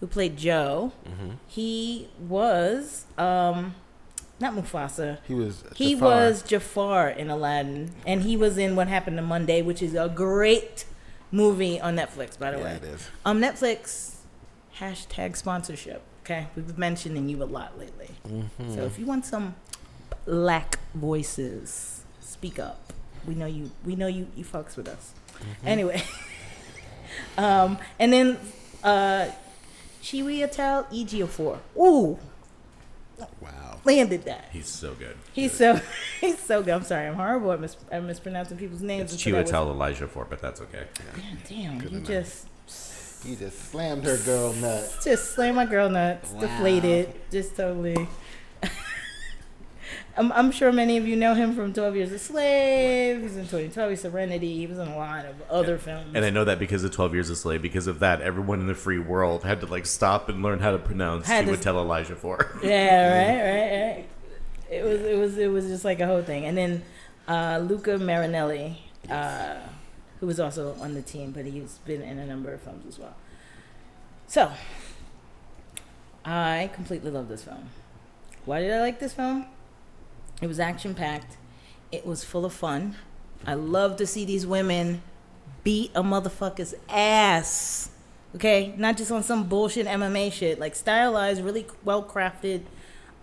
[0.00, 0.92] who played Joe.
[1.08, 1.30] Mm-hmm.
[1.48, 3.74] He was um,
[4.38, 5.18] not Mufasa.
[5.26, 5.64] He was.
[5.74, 6.08] He Jafar.
[6.08, 10.08] was Jafar in Aladdin, and he was in What Happened to Monday, which is a
[10.08, 10.84] great
[11.30, 12.72] movie on Netflix, by the Yeah, way.
[12.74, 13.08] it is.
[13.24, 14.14] Um, Netflix
[14.78, 16.02] hashtag sponsorship.
[16.24, 18.10] Okay, we've been mentioning you a lot lately.
[18.28, 18.74] Mm-hmm.
[18.74, 19.54] So if you want some
[20.26, 22.92] black voices, speak up.
[23.26, 23.70] We know you.
[23.84, 24.26] We know you.
[24.36, 25.12] You fucks with us.
[25.34, 25.66] Mm-hmm.
[25.68, 26.02] Anyway,
[27.38, 28.38] um, and then
[28.82, 29.28] uh,
[30.02, 31.58] Chiwetel Ejiofor.
[31.76, 32.18] Ooh,
[33.40, 33.69] Wow.
[33.84, 34.48] Landed that.
[34.52, 35.16] He's so good.
[35.32, 35.80] He's so
[36.20, 36.74] he's so good.
[36.74, 39.02] I'm sorry, I'm horrible at, mis- at mispronouncing people's names.
[39.04, 40.84] It's and so that Elijah for, but that's okay.
[40.96, 42.08] was- God damn, Good you enough.
[42.08, 42.46] just
[43.24, 44.98] He just slammed her girl nut.
[45.04, 46.40] just slam my girl nuts, Wow.
[46.40, 48.08] deflated, just totally.
[50.16, 53.22] I'm, I'm sure many of you know him from 12 Years a Slave.
[53.22, 54.56] He's in 2012, Serenity.
[54.56, 56.10] He was in a lot of other films.
[56.14, 58.66] And I know that because of 12 Years a Slave, because of that, everyone in
[58.66, 61.78] the free world had to like stop and learn how to pronounce Had to- tell
[61.78, 62.58] Elijah for.
[62.62, 64.06] yeah, right, right, right.
[64.70, 66.44] It was, it was, it was just like a whole thing.
[66.44, 66.82] And then
[67.28, 69.56] uh, Luca Marinelli, uh,
[70.18, 72.98] who was also on the team, but he's been in a number of films as
[72.98, 73.16] well.
[74.26, 74.52] So,
[76.24, 77.70] I completely love this film.
[78.44, 79.46] Why did I like this film?
[80.40, 81.36] It was action packed.
[81.92, 82.96] It was full of fun.
[83.46, 85.02] I love to see these women
[85.64, 87.90] beat a motherfucker's ass.
[88.36, 90.58] Okay, not just on some bullshit MMA shit.
[90.58, 92.62] Like stylized, really well crafted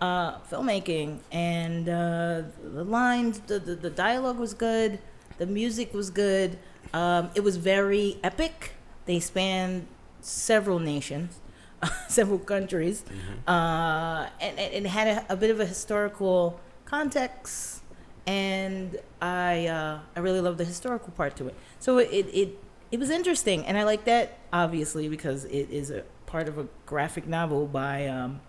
[0.00, 4.98] uh, filmmaking, and uh, the lines, the, the the dialogue was good.
[5.38, 6.58] The music was good.
[6.92, 8.72] Um, it was very epic.
[9.06, 9.86] They spanned
[10.20, 11.40] several nations,
[12.08, 13.04] several countries,
[13.46, 17.82] uh, and, and it had a, a bit of a historical context.
[18.26, 21.54] And I uh, I really love the historical part to it.
[21.78, 22.58] So it, it
[22.90, 26.66] it was interesting, and I like that obviously because it is a part of a
[26.84, 28.40] graphic novel by um,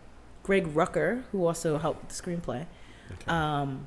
[0.44, 2.66] Greg Rucka, who also helped with the screenplay.
[3.28, 3.86] Um,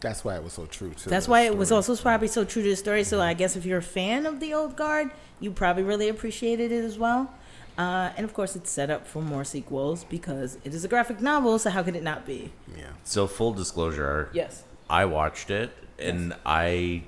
[0.00, 1.10] That's why it was so true too.
[1.10, 3.04] that's why it was also probably so true to the story.
[3.04, 5.10] So I guess if you're a fan of the old guard,
[5.40, 7.32] you probably really appreciated it as well.
[7.78, 11.20] Uh, and of course, it's set up for more sequels because it is a graphic
[11.20, 11.58] novel.
[11.58, 12.52] So how could it not be?
[12.76, 12.84] Yeah.
[13.04, 14.64] So full disclosure, Yes.
[14.90, 17.04] I watched it and I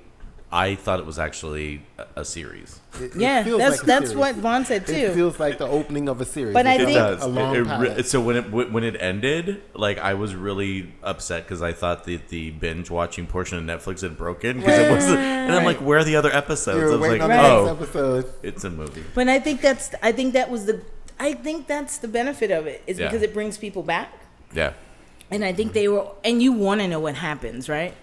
[0.57, 2.81] I thought it was actually a, a series.
[3.01, 4.17] It- it Yeah, feels that's like a that's series.
[4.17, 4.93] what Vaughn said too.
[4.93, 6.55] It feels like the opening of a series.
[6.55, 7.23] But I think- feels does.
[7.25, 10.95] a long It- it re- so when it when it ended, like I was really
[11.03, 14.91] upset because I thought that the binge watching portion of Netflix had broken because it
[14.91, 15.19] wasn't.
[15.19, 16.79] And I'm like, where are the other episodes?
[16.79, 17.45] You're I was like, on Right.
[17.51, 18.25] oh, next episode.
[18.45, 19.03] it's a movie.
[19.15, 20.81] But I think that's I think that was the
[21.19, 23.07] I think that's the benefit of it is Yeah.
[23.09, 24.09] because it brings people back.
[24.53, 24.73] Yeah,
[25.33, 27.95] And I think they were, and you want to know what happens, right?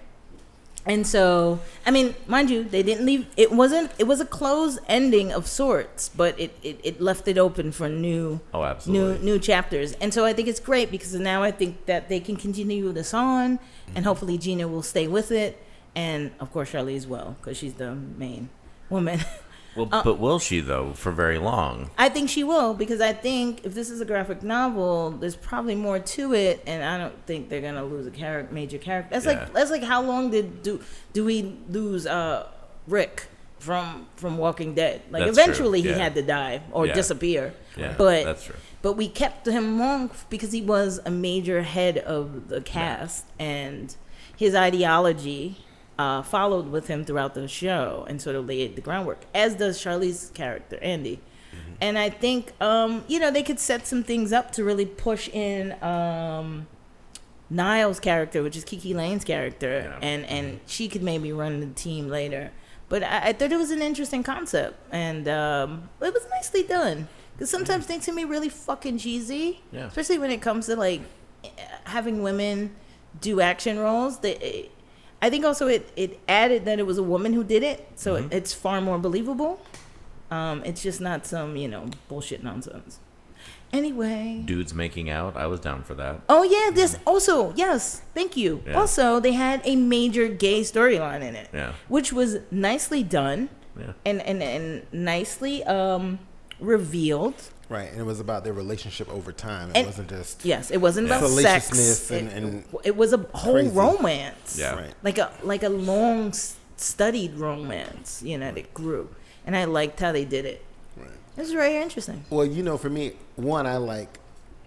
[0.86, 3.28] And so, I mean, mind you, they didn't leave.
[3.38, 3.92] It wasn't.
[4.00, 7.88] It was a closed ending of sorts, but it, it, it left it open for
[7.88, 9.26] new, oh, new absolutely.
[9.26, 9.94] new chapters.
[9.94, 13.14] And so I think it's great because now I think that they can continue this
[13.14, 14.04] on, and mm-hmm.
[14.04, 15.64] hopefully Gina will stay with it,
[15.96, 18.50] and of course Charlie as well because she's the main
[18.90, 19.20] woman.
[19.76, 21.92] Well, Uh, but will she though for very long?
[21.98, 25.76] I think she will because I think if this is a graphic novel, there's probably
[25.76, 29.10] more to it, and I don't think they're gonna lose a character, major character.
[29.14, 29.32] That's Yeah.
[29.40, 30.82] like that's like how long did do
[31.14, 32.48] do we lose uh
[32.88, 33.28] Rick
[33.60, 35.02] from from Walking Dead?
[35.10, 36.94] Like That's eventually he had to die or Yeah.
[36.94, 37.54] disappear.
[37.78, 38.56] Yeah, but that's true.
[38.82, 43.96] but we kept him long because he was a major head of the cast and
[44.36, 45.58] his ideology
[46.02, 49.76] uh, followed with him throughout the show and sort of laid the groundwork as does
[49.84, 51.18] charlie's character andy
[51.54, 51.74] Mm-hmm.
[51.86, 55.24] and i think um, you know they could set some things up to really push
[55.48, 55.62] in
[55.94, 56.48] um,
[57.50, 60.10] nile's character which is kiki layne's character Yeah.
[60.10, 62.52] and and she could maybe run the team later
[62.88, 66.98] but I, I thought it was an interesting concept and um, it was nicely done
[67.34, 69.88] because sometimes things can be really fucking cheesy Yeah.
[69.88, 71.02] especially when it comes to like
[71.86, 72.74] having women
[73.20, 74.70] do action roles they
[75.22, 78.16] i think also it, it added that it was a woman who did it so
[78.16, 78.26] Mhm.
[78.26, 79.60] it, it's far more believable
[80.32, 83.00] um, it's just not some you know bullshit nonsense
[83.74, 84.42] Anyway.
[84.46, 85.38] Dudes making out.
[85.38, 86.20] I was down for that.
[86.28, 88.62] Oh yeah, this also yes, thank you.
[88.68, 88.74] Yeah.
[88.78, 91.72] Also, they had a major gay storyline in it, Yeah.
[91.88, 93.48] which was nicely done
[93.80, 93.94] Yeah.
[94.06, 96.20] and and, and nicely um
[96.60, 97.51] revealed.
[97.72, 99.70] Right, and it was about their relationship over time.
[99.70, 101.18] It And- wasn't just Yes, it wasn't Yeah.
[101.20, 101.70] about sex.
[101.70, 103.70] Fallaciousness and- it, it was a whole crazy.
[103.70, 104.58] romance.
[104.60, 104.76] Yeah.
[104.76, 104.94] right.
[105.04, 106.34] like a like a long
[106.76, 108.22] studied romance.
[108.24, 109.08] You know, that grew,
[109.46, 110.66] and I liked how they did it.
[110.98, 111.08] Right.
[111.38, 112.26] It was very interesting.
[112.30, 114.20] Well, you know, for me, one, I like,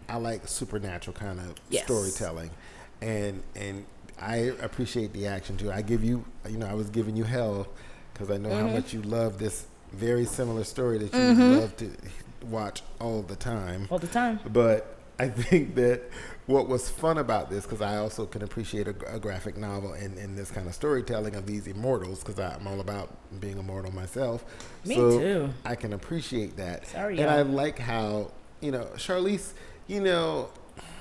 [0.09, 1.85] I like supernatural kind of Yes.
[1.85, 2.51] storytelling,
[3.03, 3.85] and and
[4.19, 5.71] I appreciate the action too.
[5.71, 7.67] I give you, you know, I was giving you hell
[8.15, 8.75] because I know how Mm-hmm.
[8.75, 11.91] much you love this very similar story that you love to
[12.47, 13.89] watch all the time.
[13.91, 14.41] All the time.
[14.53, 16.03] But I think that
[16.47, 20.19] what was fun about this, because I also can appreciate a, a graphic novel and,
[20.19, 24.45] and this kind of storytelling of these immortals, because I'm all about being immortal myself.
[24.85, 25.51] Me so too.
[25.65, 26.87] I can appreciate that.
[26.89, 27.47] Sorry, and I y'all.
[27.47, 29.53] like how, you know, Charlize,
[29.87, 30.51] you know,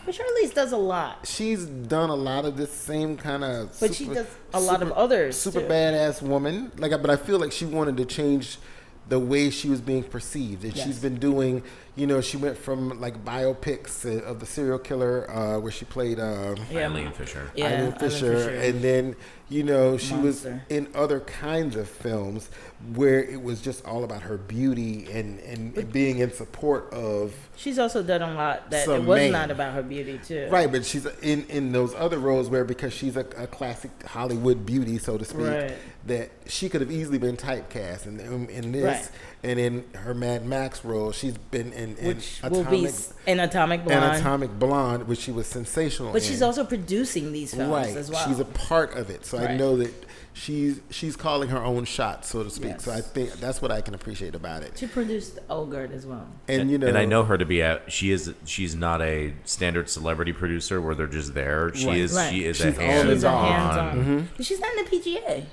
[0.06, 1.26] But Charlize does a lot.
[1.28, 3.76] she's done a lot of this same kind of.
[3.80, 5.68] But she does a lot of others, Super too.
[5.68, 6.72] badass woman.
[6.78, 8.60] Like, but I feel like she wanted to change
[9.08, 11.64] the way she was being perceived, and she's been doing.
[11.96, 15.86] You know, she went from like biopics uh, of the serial killer, uh, where she
[15.86, 16.20] played.
[16.20, 16.88] Um, Yeah.
[16.88, 17.52] Eileen Fisher.
[17.56, 18.50] Yeah, Eileen Eileen Fisher, Fisher.
[18.50, 19.16] and then
[19.50, 22.50] you know she was in other kinds of films
[22.96, 27.78] where it was just all about her beauty and and being in support of She's
[27.78, 29.32] also done a lot that it was man.
[29.32, 30.48] not about her beauty too.
[30.50, 34.66] right, but she's in in those other roles where because she's a, a classic Hollywood
[34.66, 35.74] beauty, so to speak, Right.
[36.08, 39.10] that she could have easily been typecast in in, in this Right.
[39.44, 42.70] and in her Mad Max role, she's been in, in Which Atomic.
[42.70, 42.90] will be
[43.28, 44.04] an Atomic Blonde.
[44.04, 46.12] and Atomic Blonde, which she was sensational.
[46.14, 46.28] but in.
[46.28, 47.96] she's also producing these films right.
[47.98, 48.26] as well.
[48.28, 49.94] She's a part of it, so I know that
[50.34, 52.82] she's she's calling her own shot, so to speak.
[52.82, 54.78] So I think that's what I can appreciate about it.
[54.78, 56.28] she produced Ogre as well.
[56.48, 57.82] And you know, and I know her to be a.
[57.88, 58.34] She is.
[58.46, 61.74] She's not a standard celebrity producer where they're just there.
[61.76, 61.98] She Right.
[61.98, 62.14] is.
[62.14, 62.32] Right.
[62.32, 63.52] She is She's a always She's a on.
[63.52, 64.06] hands-on.
[64.06, 64.28] Mhm.
[64.38, 65.46] But She's not in the PGA.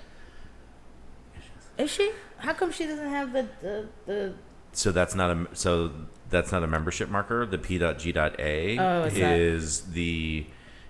[1.78, 2.10] Is she?
[2.38, 4.34] How come she doesn't have the the, the
[4.72, 5.46] So that's not a.
[5.54, 5.92] So
[6.30, 7.44] that's not a membership marker.
[7.46, 8.78] The P.G.A.
[8.78, 9.12] Oh, not.
[9.16, 10.46] is the.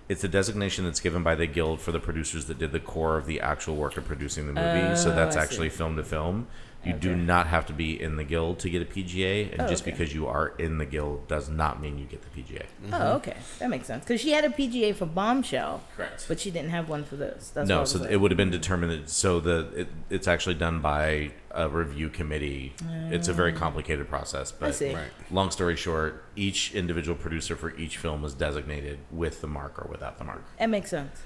[0.09, 3.17] It's a designation that's given by the guild for the producers that did the core
[3.17, 4.95] of the actual work of producing the movie.
[4.97, 5.77] so Oh, that's I actually see.
[5.77, 6.47] film to film.
[6.83, 9.67] You do not have to be in the guild to get a PGA, and Oh,
[9.67, 9.91] just okay.
[9.91, 12.63] because you are in the guild does not mean you get the PGA.
[12.91, 14.03] Oh, okay, that makes sense.
[14.03, 16.25] Because she had a PGA for Bombshell, Correct.
[16.27, 17.49] but she didn't have one for this.
[17.53, 18.09] That's no, so like.
[18.09, 18.91] it would have been determined.
[18.91, 22.73] That, so the it, it's actually done by a review committee.
[23.11, 24.73] it's a very complicated process, but Mm.
[24.73, 24.95] see.
[24.95, 25.09] Right.
[25.29, 29.87] long story short, each individual producer for each film was designated with the mark or
[29.91, 30.43] without the mark.
[30.57, 31.21] That makes sense.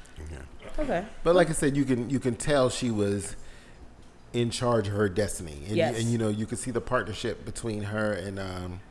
[0.79, 1.05] Okay.
[1.23, 3.35] But like I said, you can you can tell she was
[4.35, 5.93] in charge of her destiny, and, Yes.
[5.93, 8.81] you, and you know you could see the partnership between her and um,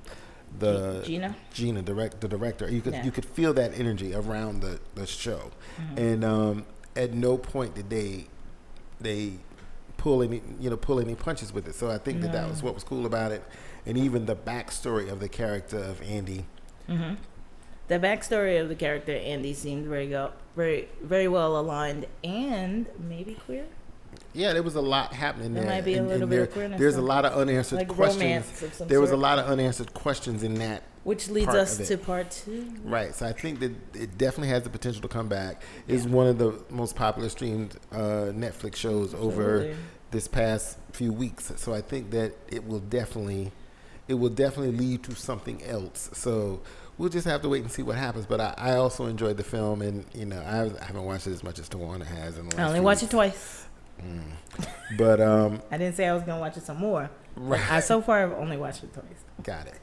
[0.59, 1.37] the Gina?
[1.52, 2.70] Gina, direct the director.
[2.70, 3.04] You could Yeah.
[3.04, 5.50] you could feel that energy around the the show,
[5.96, 6.64] and um,
[6.96, 8.26] at no point did they
[9.00, 9.35] they
[9.98, 11.74] pull any you know pull any punches with it.
[11.74, 13.42] So I think that that was what was cool about it,
[13.85, 16.46] and even the backstory of the character of Andy.
[17.87, 23.35] The backstory of the character Andy seemed very go, very very well aligned and maybe
[23.35, 23.66] queer.
[24.35, 25.73] Yeah, there was a lot happening There there.
[25.73, 28.81] might be a little bit there- There's a lot of unanswered Like questions.
[28.81, 30.83] of there was a lot of unanswered questions in that.
[31.05, 32.66] Which leads us to part two.
[32.83, 33.14] Right.
[33.14, 35.62] So I think that it definitely has the potential to come back.
[35.87, 39.77] It's one of the most popular streamed uh, Netflix shows over Absolutely.
[40.11, 41.53] this past few weeks.
[41.57, 43.53] So I think that it will definitely,
[44.09, 46.09] it will definitely lead to something else.
[46.14, 46.62] So
[46.97, 48.25] we'll just have to wait and see what happens.
[48.25, 51.27] But I, I also enjoyed the film, and you know I, haven't- I haven't watched
[51.27, 52.38] it as much as Tawana has.
[52.38, 53.66] In the last I only watched it weeks.
[53.98, 54.68] Twice.
[54.98, 57.11] But um, I didn't say I was gonna watch it some more.
[57.37, 57.72] Right.
[57.72, 59.24] I so far have only watched it twice.
[59.42, 59.80] Got it.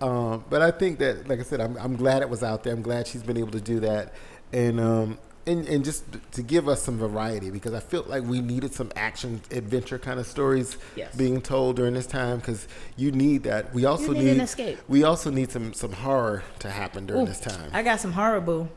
[0.00, 2.72] Um, but I think that, like I said, I'm, I'm glad it was out there.
[2.72, 4.12] I'm glad she's been able to do that,
[4.52, 8.40] and um, and and just to give us some variety because I felt like we
[8.40, 11.14] needed some action adventure kind of stories Yes.
[11.14, 12.66] being told during this time because
[12.96, 13.72] you need that.
[13.74, 14.78] We also need an escape.
[14.88, 17.70] We also need some some horror to happen during Ooh, this time.
[17.72, 18.68] I got some horror, boo.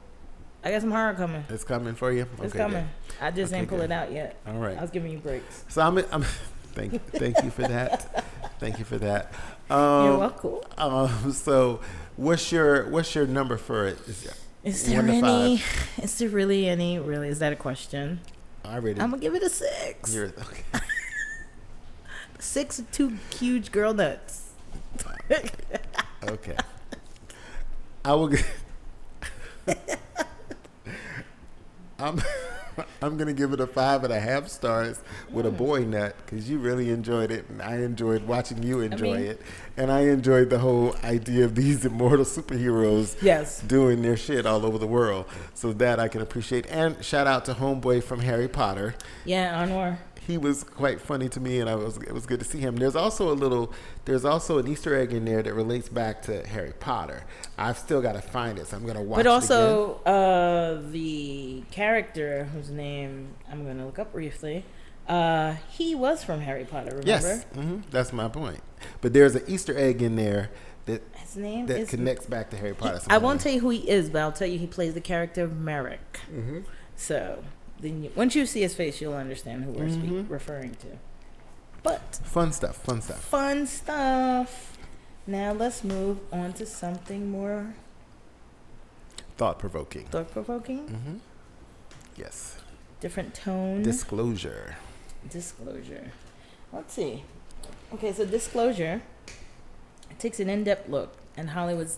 [0.65, 1.43] I got some horror coming.
[1.47, 2.25] it's coming for you.
[2.41, 2.89] It's Okay, coming.
[3.07, 3.15] good.
[3.21, 3.85] I just Okay, ain't pull good.
[3.85, 4.35] it out yet.
[4.47, 4.75] All right.
[4.77, 5.63] I was giving you breaks.
[5.69, 6.23] So I'm, I'm
[6.73, 8.25] thank thank you for that.
[8.59, 9.31] thank you for that.
[9.69, 10.55] You're Um, welcome.
[10.77, 11.81] Um, so
[12.15, 13.99] what's your what's your number for it?
[14.07, 14.27] Is,
[14.63, 15.61] Is there any?
[16.01, 16.97] Is there really any?
[16.97, 17.27] Really?
[17.29, 18.21] Is that a question?
[18.63, 19.03] I rated.
[19.03, 20.13] I'm gonna give it a six.
[20.15, 20.63] You're, okay.
[22.39, 24.49] Six two huge girl nuts.
[26.27, 26.57] okay.
[28.03, 28.33] I will.
[31.99, 32.21] I'm.
[33.01, 34.99] I'm gonna give it a five and a half stars
[35.31, 39.13] with a boy nut because you really enjoyed it, and I enjoyed watching you enjoy
[39.19, 39.41] mean- it,
[39.77, 43.61] and I enjoyed the whole idea of these immortal superheroes Yes.
[43.61, 45.23] doing their shit all over the world.
[45.53, 46.65] So that I can appreciate.
[46.69, 48.95] And shout out to homeboy from Harry Potter.
[49.23, 49.97] Yeah, Anwar.
[50.25, 52.77] He was quite funny to me, and I was it was good to see him.
[52.77, 53.71] There's also a little,
[54.05, 57.23] there's also an Easter egg in there that relates back to Harry Potter.
[57.57, 59.17] I've still got to find it, so I'm gonna watch.
[59.17, 64.65] But also, uh, the character whose name I'm going to look up briefly,
[65.07, 66.97] uh, he was from Harry Potter.
[66.97, 67.07] Remember?
[67.07, 68.61] Yes, hmm that's my point.
[69.01, 70.49] But there's an Easter egg in there
[70.85, 73.01] that His name that connects back to Harry Potter.
[73.09, 75.43] I won't tell you who he is, but I'll tell you he plays the character
[75.43, 76.19] of Merrick.
[76.31, 76.59] Mm-hmm.
[76.95, 77.43] So
[77.79, 80.19] then, you, once you see his face, you'll understand who we're Mm-hmm.
[80.19, 80.87] speak, referring to.
[81.83, 82.77] But Fun stuff.
[82.77, 83.19] Fun stuff.
[83.19, 84.77] fun stuff.
[85.27, 87.75] Now let's move on to something more
[89.37, 90.05] Thought provoking.
[90.05, 91.17] thought provoking, Mm-hmm.
[92.15, 92.57] Yes.
[93.01, 93.83] different tone.
[93.83, 94.77] Disclosure.
[95.29, 96.11] Disclosure.
[96.71, 97.23] Let's see.
[97.93, 99.01] Okay, so Disclosure
[100.17, 101.97] takes an in depth look at Hollywood's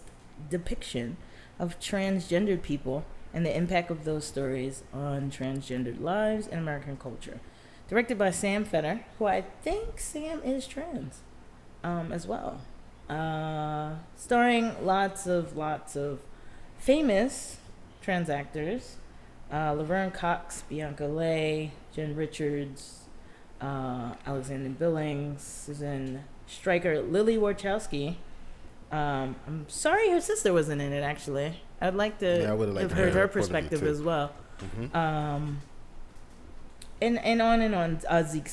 [0.49, 1.17] depiction
[1.59, 3.05] of transgendered people
[3.37, 7.39] and the impact of those stories on transgendered lives and American culture.
[7.87, 11.19] Directed by Sam Feder, who I think Sam is trans
[11.83, 12.61] um, as well.
[13.07, 16.17] Uh, starring lots of, lots of
[16.79, 17.57] famous
[18.01, 18.97] trans actors
[19.53, 23.03] uh, Laverne Cox, Bianca Leigh, Jen Richards,
[23.61, 28.15] uh, Alexandra Billings, Susan Stryker, Lilly Wachowski.
[28.91, 31.61] Um, I'm sorry her sister wasn't in it, actually.
[31.79, 34.31] I'd like to Yeah, liked heard her her point of view, perspective as well.
[34.59, 34.97] Mm-hmm.
[34.97, 35.61] Um,
[37.01, 38.01] and, and on and on.
[38.09, 38.49] Uh, Zeke,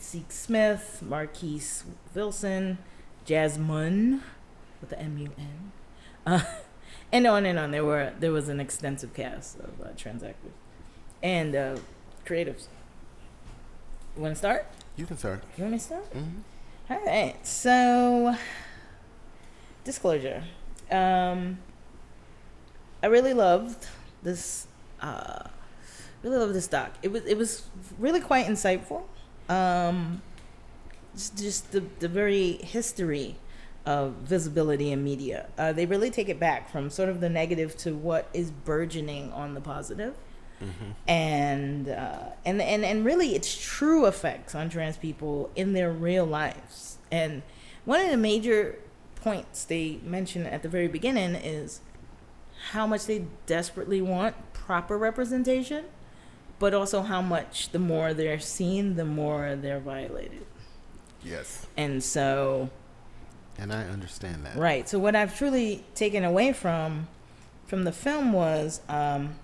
[0.00, 2.78] Zeke Smith, Marquise Wilson,
[3.24, 4.22] Jasmine
[4.80, 5.72] with the M U N.
[6.26, 6.40] Uh,
[7.12, 7.70] and on and on.
[7.70, 10.52] There were there was an extensive cast of uh, trans actors
[11.22, 11.76] and uh,
[12.26, 12.66] creatives.
[14.16, 14.66] You want to start?
[14.96, 15.42] You can start.
[15.56, 16.12] You want me to start?
[16.12, 16.92] Mm-hmm.
[16.92, 17.46] All right.
[17.46, 18.36] So,
[19.82, 20.44] disclosure.
[20.90, 21.58] Um,
[23.04, 23.86] I really loved
[24.22, 24.66] this.
[24.98, 25.44] Uh,
[26.22, 26.90] really loved this doc.
[27.02, 27.66] It was it was
[27.98, 29.02] really quite insightful.
[29.50, 30.22] Um,
[31.12, 33.36] just, just the the very history
[33.84, 35.48] of visibility in media.
[35.58, 39.30] Uh, they really take it back from sort of the negative to what is burgeoning
[39.32, 40.14] on the positive
[41.06, 46.24] and uh, and and and really its true effects on trans people in their real
[46.24, 46.96] lives.
[47.12, 47.42] And
[47.84, 48.78] one of the major
[49.16, 51.82] points they mention at the very beginning is
[52.72, 55.84] how much they desperately want proper representation,
[56.58, 60.46] but also how much the more they're seen, the more they're violated.
[61.22, 61.66] Yes.
[61.76, 62.70] And so
[63.58, 64.56] And I understand that.
[64.56, 64.88] Right.
[64.88, 67.08] So what I've truly taken away from
[67.66, 69.36] from the film was, um,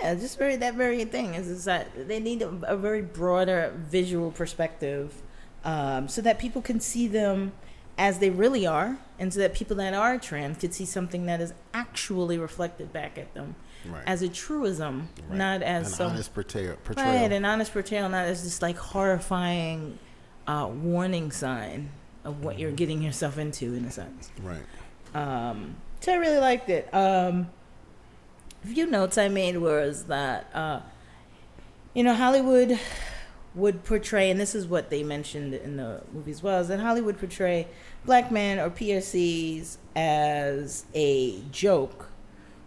[0.00, 3.72] yeah, just very that very thing is, is that they need a, a very broader
[3.76, 5.22] visual perspective,
[5.64, 7.52] um, so that people can see them
[7.98, 11.40] as they really are, and so that people that are trans could see something that
[11.40, 13.54] is actually reflected back at them
[13.88, 14.02] Right.
[14.06, 15.38] as a truism, Right.
[15.38, 16.76] not as An some honest portrayal.
[16.84, 17.22] portrayal.
[17.22, 19.98] Right, an honest portrayal, not as this like horrifying
[20.46, 21.90] uh, warning sign
[22.24, 24.30] of what you're getting yourself into, in a sense.
[24.42, 24.62] Right.
[25.14, 26.88] Um, so I really liked it.
[26.94, 27.48] Um,
[28.64, 30.80] a few notes I made was that, uh,
[31.94, 32.78] you know, Hollywood
[33.56, 36.78] would portray, and this is what they mentioned in the movie as well, is that
[36.78, 37.66] Hollywood portray
[38.04, 42.10] black men or POCs as a joke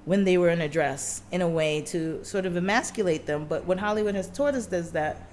[0.06, 3.46] when they were in a dress in a way to sort of emasculate them.
[3.46, 5.30] But what Hollywood has taught us is that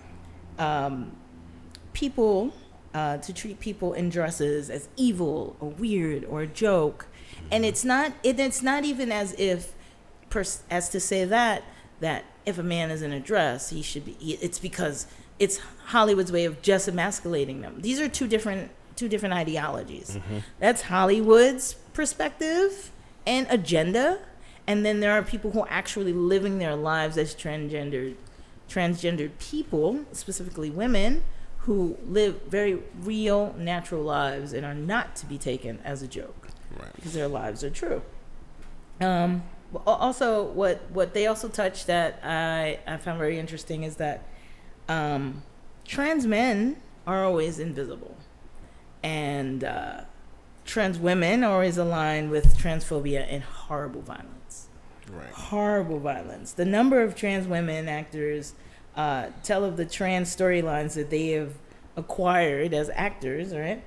[0.58, 1.16] um,
[1.94, 2.52] people
[2.92, 7.06] uh, to treat people in dresses as evil or weird or a joke,
[7.50, 8.12] and it's not.
[8.22, 9.72] It, it's not even as if,
[10.28, 11.62] pers- as to say that
[12.00, 14.16] that if a man is in a dress, he should be.
[14.20, 15.06] It's because
[15.38, 17.80] it's Hollywood's way of just emasculating them.
[17.80, 20.18] These are two different two different ideologies.
[20.58, 22.90] That's Hollywood's perspective
[23.26, 24.20] and agenda,
[24.66, 28.14] and then there are people who are actually living their lives as transgendered
[28.70, 31.22] transgendered people, specifically women,
[31.58, 36.48] who live very real, natural lives and are not to be taken as a joke
[36.76, 36.92] Right.
[36.96, 38.02] because their lives are true.
[39.00, 39.42] Um,
[39.86, 44.22] also, what what they also touched that I I found very interesting is that
[44.88, 45.42] um,
[45.84, 46.76] trans men
[47.06, 48.16] are always invisible,
[49.02, 50.00] and uh,
[50.64, 54.68] trans women are always aligned with transphobia and horrible violence
[55.08, 55.30] Right.
[55.30, 56.52] horrible violence.
[56.52, 58.54] The number of trans women actors
[58.96, 61.52] uh, tell of the trans storylines that they have
[61.96, 63.84] acquired as actors, right?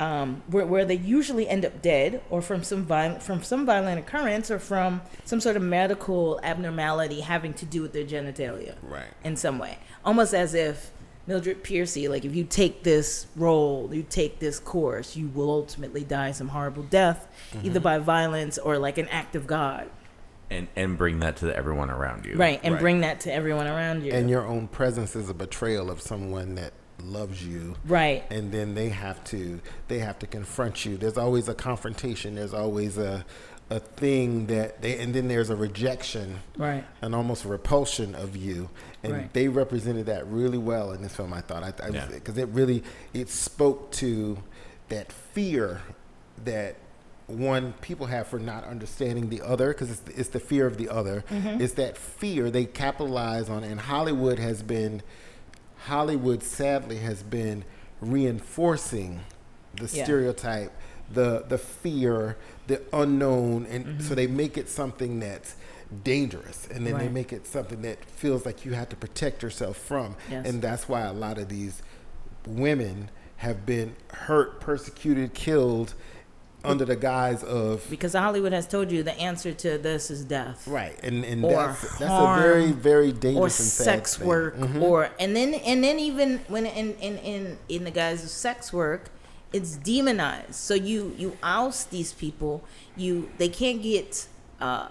[0.00, 3.98] Um, where, where they usually end up dead or from some violent from some violent
[4.00, 9.12] occurrence or from some sort of medical abnormality having to do with their genitalia Right.
[9.22, 10.90] in some way almost as if
[11.26, 16.02] mildred piercy like if you take this role you take this course you will ultimately
[16.02, 17.28] die some horrible death
[17.62, 19.88] either by violence or like an act of god
[20.48, 22.34] and and bring that to everyone around you.
[22.36, 22.80] right and Right.
[22.80, 26.54] bring that to everyone around you And your own presence is a betrayal of someone
[26.56, 26.72] that
[27.04, 27.74] loves you.
[27.86, 32.34] right and then they have to they have to confront you there's always a confrontation
[32.34, 33.24] there's always a
[33.72, 38.34] a thing that they and then there's a rejection right and almost a repulsion of
[38.36, 38.68] you
[39.04, 39.32] and Right.
[39.32, 42.06] they represented that really well in this film i thought i Yeah.
[42.06, 42.82] because it really
[43.14, 44.38] it spoke to
[44.88, 45.82] that fear
[46.44, 46.76] that
[47.28, 50.88] one people have for not understanding the other because it's, it's the fear of the
[50.88, 51.60] other Mm-hmm.
[51.60, 55.00] it's that fear they capitalize on and hollywood has been
[55.86, 57.64] hollywood sadly has been
[58.00, 59.20] reinforcing
[59.74, 60.04] the Yeah.
[60.04, 60.72] stereotype
[61.12, 64.00] the the fear the unknown and Mm-hmm.
[64.00, 65.56] so they make it something that's
[66.04, 69.76] dangerous and then they make it something that feels like you have to protect yourself
[69.76, 70.46] from Yes.
[70.46, 71.82] and that's why a lot of these
[72.46, 75.94] women have been hurt persecuted killed
[76.64, 80.66] under the guise of because hollywood has told you the answer to this is death
[80.68, 84.26] right and and Or that's that's a very very or dangerous sad sex thing.
[84.28, 84.78] Mm-hmm.
[84.80, 88.30] work or and then and then even when in in in in the guise of
[88.30, 89.10] sex work
[89.52, 92.62] it's demonized so you you oust these people
[92.96, 94.26] you they can't get
[94.60, 94.88] uh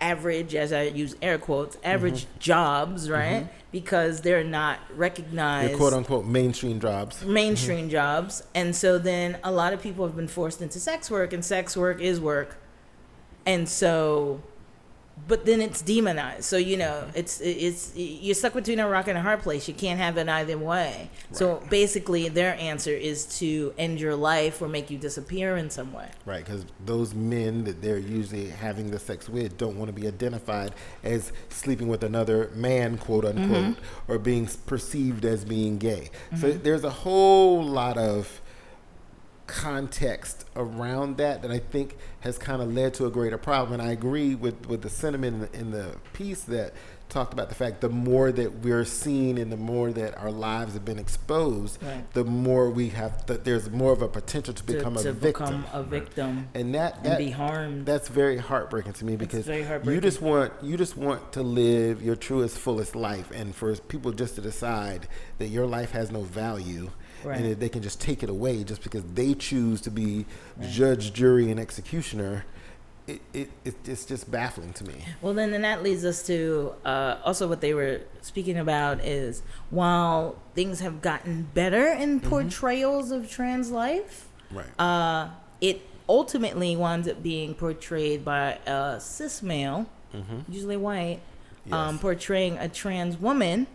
[0.00, 2.38] average as i use air quotes average Mm-hmm.
[2.38, 7.88] jobs right because they're not recognized Your quote unquote mainstream jobs mainstream Mm-hmm.
[7.90, 11.44] jobs and so then a lot of people have been forced into sex work and
[11.44, 12.56] sex work is work
[13.46, 14.42] and so
[15.28, 16.44] but then it's demonized.
[16.44, 17.18] So you know Mm-hmm.
[17.18, 19.68] it's it's you're stuck between a rock and a hard place.
[19.68, 21.10] You can't have it either way.
[21.32, 25.92] So basically their answer is to end your life or make you disappear in some
[25.92, 26.08] way.
[26.26, 30.06] Right, because those men that they're usually having the sex with don't want to be
[30.08, 33.76] identified as sleeping with another man, quote unquote,
[34.08, 36.10] or being perceived as being gay.
[36.38, 38.40] So there's a whole lot of
[39.46, 43.80] context around that that I think has kind of led to a greater problem.
[43.80, 46.74] And I agree with, with the sentiment in the, in the piece that
[47.08, 50.74] talked about the fact the more that we're seen and the more that our lives
[50.74, 52.08] have been exposed, Right.
[52.12, 55.12] the more we have, that there's more of a potential to to, become to a
[55.12, 55.62] victim.
[55.62, 60.00] become a victim and that, and be harmed that's very heartbreaking to me because you
[60.00, 64.36] just want you just want to live your truest, fullest life, and for people just
[64.36, 65.08] to decide
[65.38, 66.90] that your life has no value.
[67.24, 67.40] Right.
[67.40, 70.26] And they can just take it away just because they choose to be
[70.70, 72.44] judge, jury, and executioner,
[73.06, 74.94] it, it, it it's just baffling to me.
[75.20, 79.42] Well, then, then that leads us to uh, also what they were speaking about is
[79.70, 84.80] while things have gotten better in portrayals of trans life, Right.
[84.80, 89.86] uh, it ultimately winds up being portrayed by a cis male,
[90.48, 91.20] usually white,
[91.70, 93.66] um, portraying a trans woman.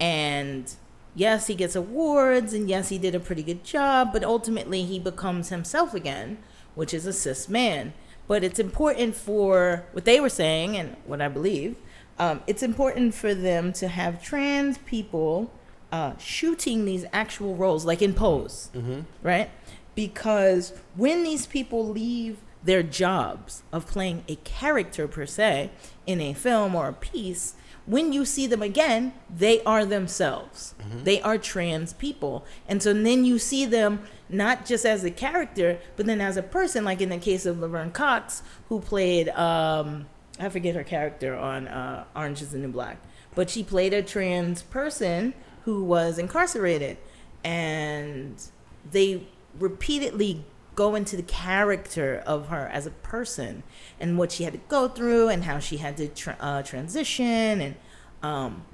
[0.00, 0.72] And
[1.14, 4.98] yes, he gets awards, and yes, he did a pretty good job, but ultimately he
[4.98, 6.38] becomes himself again,
[6.74, 7.92] which is a cis man.
[8.26, 11.76] But it's important for what they were saying, and what I believe,
[12.18, 15.52] um, it's important for them to have trans people
[15.92, 18.70] uh, shooting these actual roles, like in Pose,
[19.22, 19.50] right?
[19.94, 25.70] Because when these people leave their jobs of playing a character per se
[26.06, 27.54] in a film or a piece,
[27.86, 30.74] when you see them again, they are themselves.
[31.04, 32.44] They are trans people.
[32.66, 36.42] And so then you see them not just as a character, but then as a
[36.42, 40.06] person, like in the case of Laverne Cox, who played, um,
[40.40, 42.98] I forget her character on uh, Orange is the New Black,
[43.34, 46.96] but she played a trans person who was incarcerated.
[47.42, 48.42] And
[48.90, 49.26] they
[49.58, 53.62] repeatedly go into the character of her as a person
[54.00, 57.60] and what she had to go through and how she had to tra- uh, transition
[57.60, 57.74] and
[58.22, 58.64] um,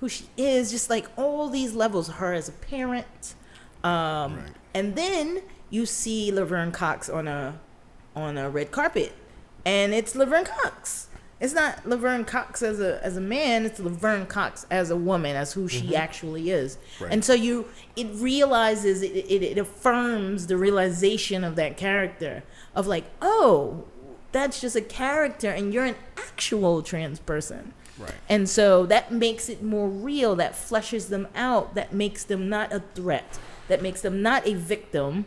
[0.00, 2.08] who she is, just like all these levels.
[2.08, 3.34] Her as a parent,
[3.84, 4.52] um, Right.
[4.74, 7.58] and then you see Laverne Cox on a
[8.16, 9.12] on a red carpet,
[9.64, 11.08] and it's Laverne Cox.
[11.40, 13.64] It's not Laverne Cox as a as a man.
[13.64, 15.94] It's Laverne Cox as a woman, as who she mm-hmm.
[15.94, 16.76] actually is.
[17.00, 17.10] Right.
[17.10, 17.66] And so you,
[17.96, 22.42] it realizes, it, it, it affirms the realization of that character
[22.74, 23.84] of like, oh,
[24.32, 27.72] that's just a character, and you're an actual trans person.
[27.98, 28.14] Right.
[28.28, 30.36] And so that makes it more real.
[30.36, 31.74] That fleshes them out.
[31.74, 33.38] That makes them not a threat.
[33.68, 35.24] That makes them not a victim.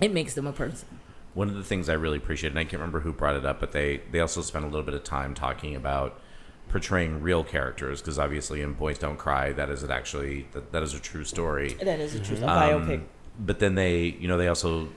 [0.00, 0.97] It makes them a person.
[1.38, 3.60] One of the things I really appreciate, and I can't remember who brought it up,
[3.60, 6.20] but they they also spent a little bit of time talking about
[6.68, 10.82] portraying real characters because obviously in Boys Don't Cry that is it actually that, that
[10.82, 11.74] is a true story.
[11.74, 13.02] That is a true a Um, biopic.
[13.38, 14.88] but then they, you know, they also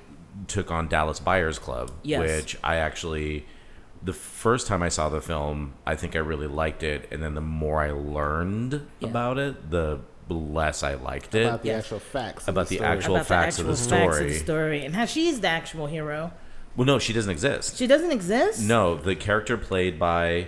[0.48, 2.20] took on Dallas Buyers Club, Yes.
[2.22, 3.46] which I actually,
[4.04, 7.36] the first time I saw the film, I think I really liked it, and then
[7.36, 9.10] the more I learned Yeah.
[9.10, 10.00] about it, the
[10.32, 11.46] less I liked it.
[11.46, 11.84] about the Yes.
[11.86, 12.48] actual facts.
[12.48, 12.90] About the story.
[12.90, 14.34] actual- about facts the of the actual facts of story.
[14.34, 16.32] the story and how she's the actual hero.
[16.76, 17.78] well, no, she doesn't exist.
[17.78, 18.62] She doesn't exist.
[18.62, 20.48] No, the character played by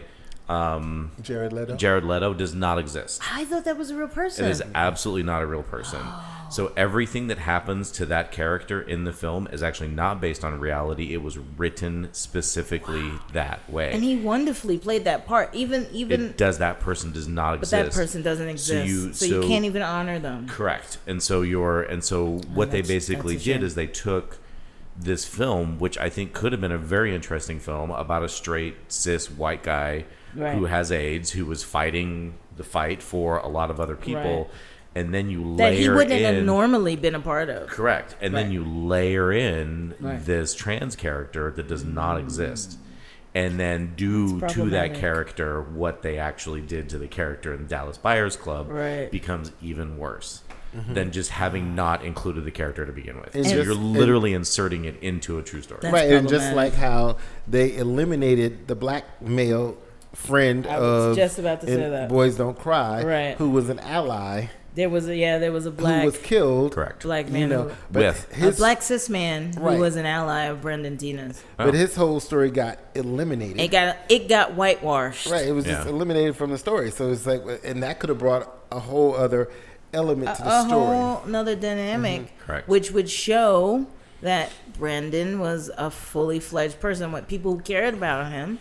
[0.49, 1.75] um, Jared Leto.
[1.75, 3.21] Jared Leto does not exist.
[3.33, 4.45] I thought that was a real person.
[4.45, 5.99] It is absolutely not a real person.
[6.53, 10.59] So everything that happens to that character in the film is actually not based on
[10.59, 11.11] reality.
[11.13, 13.91] It was written specifically that way.
[13.91, 15.53] and he wonderfully played that part.
[15.55, 17.71] Even even it does that person does not exist.
[17.71, 18.69] but that person doesn't exist.
[18.69, 20.47] So you- so you can't even honor them.
[20.47, 20.97] Correct.
[21.07, 24.37] And so you're and so oh, what they basically did is they took
[24.95, 28.75] this film, which I think could have been a very interesting film about a straight
[28.89, 30.55] cis white guy Right.
[30.55, 34.47] who has AIDS, who was fighting the fight for a lot of other people, Right.
[34.95, 37.67] And then you That layer he wouldn't have in normally been a part of.
[37.69, 40.23] correct, and then you layer in Right.
[40.23, 42.77] this trans character that does not exist.
[43.35, 47.97] And then do to that character what they actually did to the character in Dallas
[47.97, 49.09] Buyers Club Right.
[49.09, 50.43] becomes even worse
[50.75, 50.93] mm-hmm.
[50.93, 53.35] than just having not included the character to begin with.
[53.35, 55.79] It's so just- you're literally inserting it into a true story.
[55.89, 57.17] Right, and just like how
[57.47, 59.77] they eliminated the black male
[60.13, 62.09] friend I was of just about to say that.
[62.09, 63.35] Boys Don't Cry, Right.
[63.37, 66.73] who was an ally There was a yeah, there was a black who was killed.
[66.73, 67.03] Correct.
[67.03, 68.31] black You man, know, who- but With.
[68.31, 69.75] a his black cis man Right.
[69.75, 71.43] who was an ally of Brandon Teena's.
[71.59, 71.65] Oh.
[71.65, 73.59] but his whole story got eliminated.
[73.61, 75.27] It got it got whitewashed.
[75.29, 76.89] Right, it was just eliminated from the story.
[76.91, 79.49] So it's like, and that could have brought a whole other
[79.93, 80.97] element to the a story.
[80.97, 82.45] whole another dynamic, mm-hmm.
[82.45, 82.67] Correct.
[82.67, 83.85] which would show
[84.21, 84.49] that
[84.79, 88.57] Brendan was a fully fledged person, what people cared about him,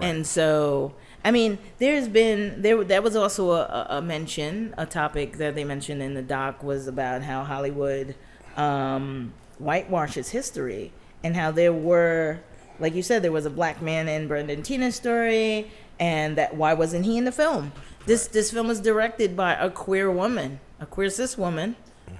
[0.00, 0.94] and so
[1.24, 5.64] I mean, there's been there that was also a, a- mention, a topic that they
[5.64, 8.16] mentioned in the doc was about how Hollywood
[8.56, 10.92] um, whitewashes history
[11.22, 12.40] and how there were,
[12.80, 15.70] like you said, there was a black man in Brandon Teena's story,
[16.00, 17.70] and that why wasn't he in the film?
[18.06, 21.76] This this film was directed by a queer woman, a queer cis woman,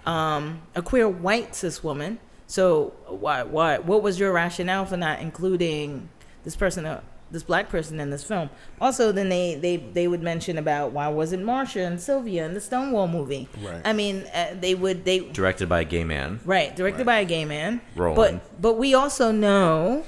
[0.07, 2.20] um, a queer white cis woman.
[2.46, 6.09] So why why what was your rationale for not including
[6.44, 7.00] this person, uh,
[7.33, 8.51] this black person in this film?
[8.80, 12.61] Also, then they they they would mention about why wasn't Marsha and Sylvia in the
[12.61, 13.49] Stonewall movie?
[13.61, 13.80] Right.
[13.85, 16.41] I mean, uh, they would they Directed by a gay man.
[16.45, 17.80] Right, directed by a gay man.
[17.97, 18.41] Roland.
[18.43, 20.05] But but we also know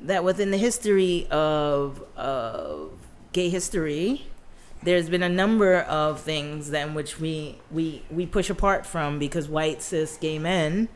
[0.00, 2.92] that within the history of of
[3.32, 4.26] gay history,
[4.82, 9.18] there's been a number of things that in which we we we push apart from
[9.18, 10.88] because white cis gay men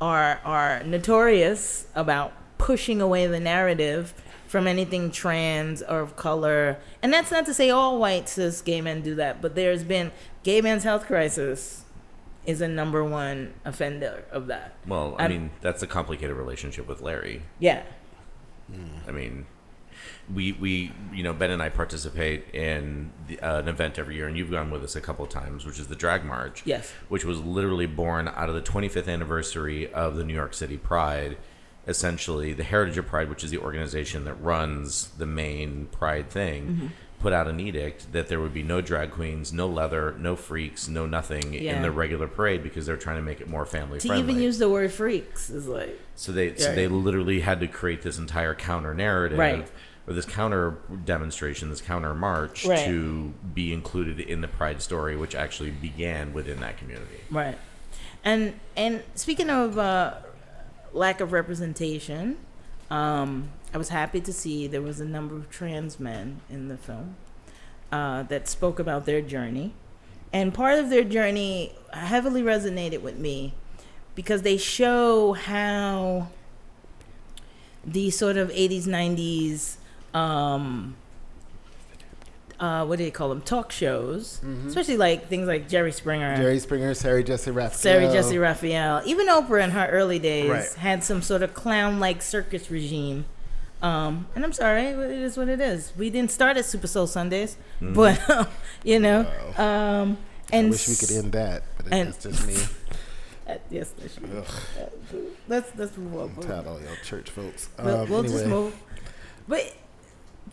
[0.00, 4.14] are are notorious about pushing away the narrative
[4.54, 6.78] from anything trans or of color.
[7.02, 10.12] And that's not to say all white cis gay men do that, but there's been
[10.44, 11.82] gay men's health crisis
[12.46, 14.76] is a number one offender of that.
[14.86, 17.42] Well, I I'm- mean, that's a complicated relationship with Larry.
[17.58, 17.82] Yeah.
[19.08, 19.46] I mean,
[20.32, 24.28] we we you know Ben and I participate in the, uh, an event every year,
[24.28, 26.62] and you've gone with us a couple of times, which is the Drag March.
[26.64, 26.92] Yes.
[27.08, 31.38] Which was literally born out of the 25th anniversary of the New York City Pride.
[31.86, 36.66] Essentially, the Heritage of Pride, which is the organization that runs the main Pride thing,
[36.66, 36.86] Mm-hmm.
[37.20, 40.88] put out an edict that there would be no drag queens, no leather, no freaks,
[40.88, 41.76] no nothing Yeah.
[41.76, 44.30] in the regular parade because they're trying to make it more family To friendly.
[44.32, 48.02] even use the word freaks is like So they so they literally had to create
[48.02, 49.66] this entire counter narrative Right.
[50.06, 50.76] or this counter
[51.06, 52.84] demonstration, this counter march Right.
[52.84, 57.20] to be included in the Pride story, which actually began within that community.
[57.30, 57.56] right.
[58.22, 60.14] And and speaking of uh,
[60.94, 62.38] lack of representation,
[62.90, 66.76] um, I was happy to see there was a number of trans men in the
[66.76, 67.16] film
[67.92, 69.74] uh, that spoke about their journey,
[70.32, 73.54] and part of their journey heavily resonated with me
[74.14, 76.28] because they show how
[77.84, 79.76] the sort of 80s 90s
[80.16, 80.96] um
[82.60, 86.42] uh what do you call them talk shows especially like things like jerry springer Mm-hmm.
[86.42, 87.78] Jerry Springer, Sally Jessy Raphael.
[87.78, 90.72] Sally Jessy Raphael, even Oprah in her early days Right.
[90.74, 93.24] had some sort of clown-like circus regime.
[93.82, 95.92] Um, and I'm sorry, it is what it is.
[95.96, 98.18] We didn't start at Super Soul Sundays, but
[98.84, 99.20] you know,
[99.58, 100.16] um,
[100.52, 102.54] I and wish we could end that, but it's just me.
[103.48, 104.44] uh, yes, that should be- Ugh,
[104.80, 105.16] uh,
[105.48, 106.32] let's let's move on.
[106.36, 107.68] I'm tired of all y'all church folks.
[107.82, 108.74] We'll, Um, we'll just move.
[109.48, 109.74] But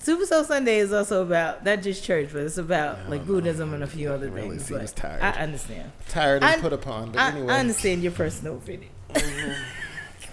[0.01, 3.83] Super Soul Sunday is also about not just church, but it's about like Buddhism and
[3.83, 4.65] a few other really things.
[4.65, 5.21] seems tired.
[5.21, 5.91] I understand.
[6.09, 7.53] Tired and I- put upon, but I, anyway.
[7.53, 8.89] I understand your personal opinion.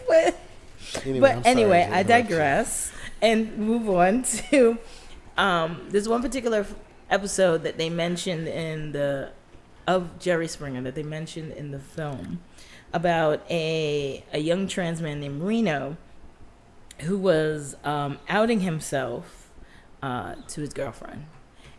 [0.09, 0.39] but
[1.05, 4.79] Anyway, but anyway, I digress and move on to
[5.37, 6.67] um, there's one particular
[7.11, 9.33] episode that they mentioned in the
[9.87, 12.41] of Jerry Springer that they mentioned in the film
[12.93, 15.97] about a a young trans man named Reno
[17.01, 19.38] who was um, outing himself
[20.03, 21.27] uh, to his girlfriend,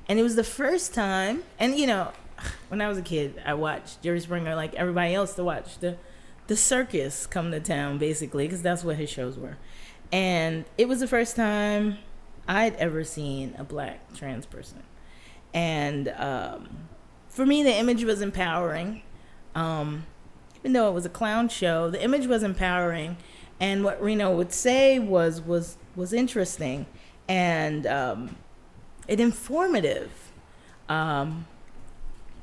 [0.07, 1.43] and it was the first time.
[1.57, 2.11] And you know,
[2.69, 5.97] when I was a kid, I watched Jerry Springer like everybody else to watch the
[6.47, 9.57] the circus come to town, basically, because that's what his shows were.
[10.11, 11.99] And it was the first time
[12.47, 14.81] I'd ever seen a black trans person.
[15.53, 16.89] And um,
[17.27, 19.03] for me, the image was empowering.
[19.53, 20.07] Um,
[20.59, 23.17] even though it was a clown show, the image was empowering.
[23.59, 26.87] And what Reno would say was was was interesting,
[27.29, 28.35] and um,
[29.07, 30.11] it informative.
[30.89, 31.45] Um,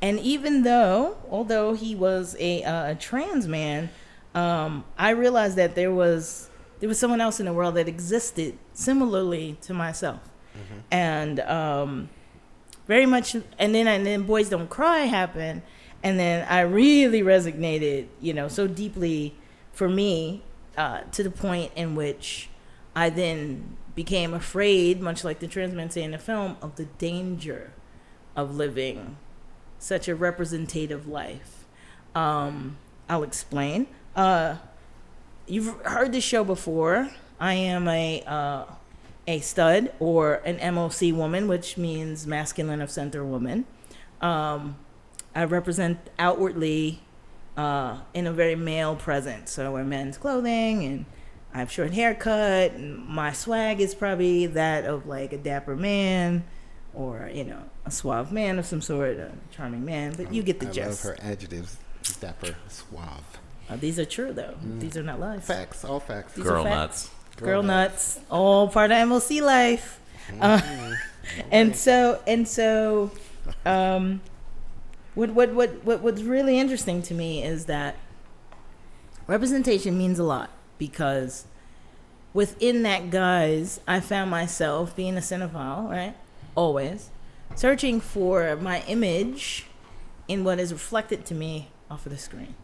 [0.01, 3.91] and even though, although he was a, uh, a trans man,
[4.35, 8.59] um, I realized that there was there was someone else in the world that existed
[8.75, 10.21] similarly to myself,
[10.55, 10.79] mm-hmm.
[10.91, 12.11] and um,
[12.87, 13.35] very much.
[13.59, 15.63] And then and then Boys Don't Cry happened,
[16.03, 19.35] and then I really resonated, you know, so deeply
[19.73, 20.43] for me
[20.77, 22.51] uh, to the point in which
[22.95, 26.85] I then became afraid, much like the trans men say in the film, of the
[26.85, 27.73] danger
[28.37, 29.17] of living
[29.79, 31.65] such a representative life.
[32.15, 32.77] Um,
[33.09, 33.89] I'll explain.
[34.15, 34.57] Uh,
[35.49, 37.11] you've heard this show before.
[37.41, 38.65] I am a uh,
[39.27, 43.65] a stud or an MOC woman, which means masculine of center woman.
[44.21, 44.77] Um,
[45.35, 47.03] I represent outwardly
[47.57, 49.53] uh, in a very male presence.
[49.53, 51.05] So I wear men's clothing and
[51.57, 52.73] I have short haircut.
[52.73, 56.45] And my swag is probably that of like a dapper man
[56.93, 60.13] or you know a suave man of some sort, a charming man.
[60.17, 61.05] But you get the I gist.
[61.05, 61.79] love her adjectives:
[62.21, 63.25] dapper, suave.
[63.71, 64.55] Uh, these are true though.
[64.63, 64.81] Mm.
[64.81, 65.47] These are not lies.
[65.47, 66.35] Facts, all facts.
[66.35, 66.77] These Girl are facts.
[66.77, 67.11] nuts.
[67.37, 68.21] Girl, Girl nuts.
[68.31, 69.99] all part of MOC life.
[70.41, 70.61] Uh,
[71.27, 71.49] Mm-hmm.
[71.51, 73.11] and so and so,
[73.65, 74.21] um,
[75.15, 77.97] what what what what what's really interesting to me is that
[79.27, 81.47] representation means a lot because
[82.33, 86.15] within that guise, I found myself being a cinephile, right?
[86.55, 87.11] Always
[87.55, 89.67] searching for my image
[90.29, 92.55] in what is reflected to me off of the screen.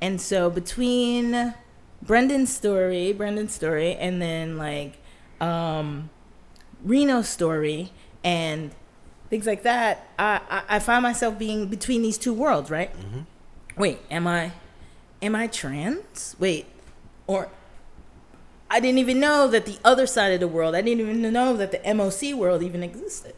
[0.00, 1.54] And so between
[2.02, 4.98] Brandon's story, Brandon's story, and then like
[5.40, 6.10] um,
[6.84, 7.92] Reno's story
[8.24, 8.72] and
[9.30, 12.90] things like that, I, I, I find myself being between these two worlds, right?
[13.76, 14.52] Wait, am I
[15.22, 16.34] am I trans?
[16.38, 16.66] Wait,
[17.28, 17.48] or
[18.70, 21.56] I didn't even know that the other side of the world, I didn't even know
[21.56, 23.34] that the MOC world even existed.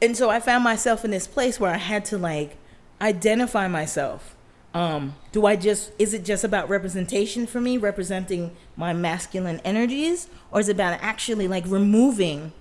[0.00, 2.56] And so I found myself in this place where I had to like
[3.00, 4.36] identify myself.
[4.74, 10.28] Um, do I just is it just about representation for me, representing my masculine energies,
[10.50, 12.52] or is it about actually like removing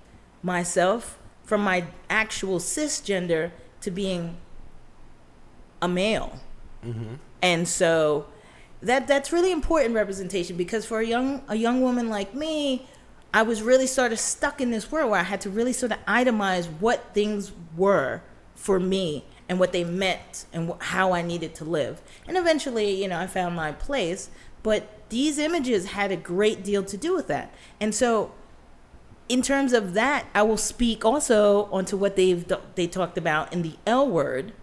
[0.43, 3.51] myself from my actual cisgender
[3.81, 4.37] to being
[5.81, 6.39] a male?
[7.41, 8.25] And so
[8.81, 12.87] that that's really important representation because for a young a young woman like me,
[13.33, 15.91] I was really sort of stuck in this world where I had to really sort
[15.91, 18.21] of itemize what things were
[18.55, 22.01] for me and what they meant and wh- how I needed to live.
[22.27, 24.29] And eventually, you know, I found my place,
[24.63, 27.53] but these images had a great deal to do with that.
[27.79, 28.31] And so
[29.29, 33.61] in terms of that, I will speak also onto what they've they talked about in
[33.61, 34.53] the L word.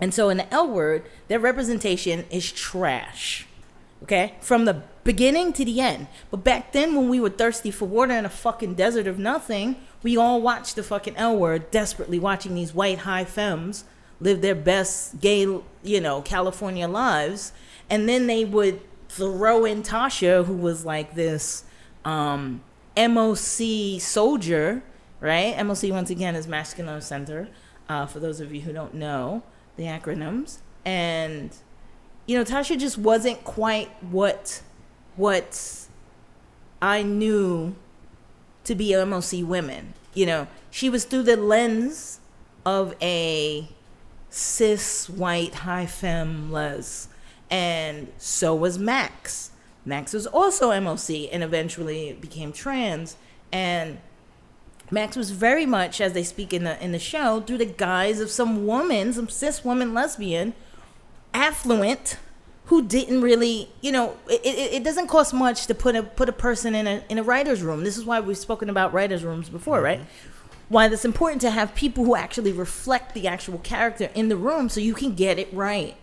[0.00, 3.46] And so in the L word, their representation is trash.
[4.02, 4.34] Okay?
[4.40, 6.08] From the beginning to the end.
[6.30, 9.76] But back then when we were thirsty for water in a fucking desert of nothing,
[10.02, 13.84] we all watched the fucking L word desperately watching these white high femmes
[14.20, 15.42] live their best gay,
[15.82, 17.52] you know, California lives.
[17.90, 21.64] And then they would throw in Tasha, who was like this
[22.04, 22.62] um,
[22.96, 24.82] MOC soldier,
[25.20, 25.54] right?
[25.56, 27.48] MOC, once again, is Masculine Center,
[27.88, 29.42] uh, for those of you who don't know
[29.76, 30.58] the acronyms.
[30.84, 31.50] And,
[32.26, 34.62] you know, Tasha just wasn't quite what,
[35.16, 35.86] what
[36.80, 37.74] I knew
[38.64, 39.94] to be MOC women.
[40.14, 42.20] You know, she was through the lens
[42.66, 43.68] of a
[44.30, 47.08] cis white high femme les,
[47.50, 49.50] and so was Max.
[49.84, 53.16] Max was also MOC and eventually became trans,
[53.52, 53.98] and
[54.90, 58.20] Max was very much, as they speak in the in the show, through the guise
[58.20, 60.54] of some woman, some cis woman lesbian,
[61.32, 62.18] affluent,
[62.66, 66.28] who didn't really, you know, it, it, it doesn't cost much to put a put
[66.28, 67.84] a person in a in a writer's room.
[67.84, 69.84] This is why we've spoken about writers' rooms before, mm-hmm.
[69.84, 70.00] right?
[70.68, 74.68] Why it's important to have people who actually reflect the actual character in the room
[74.68, 75.96] so you can get it right.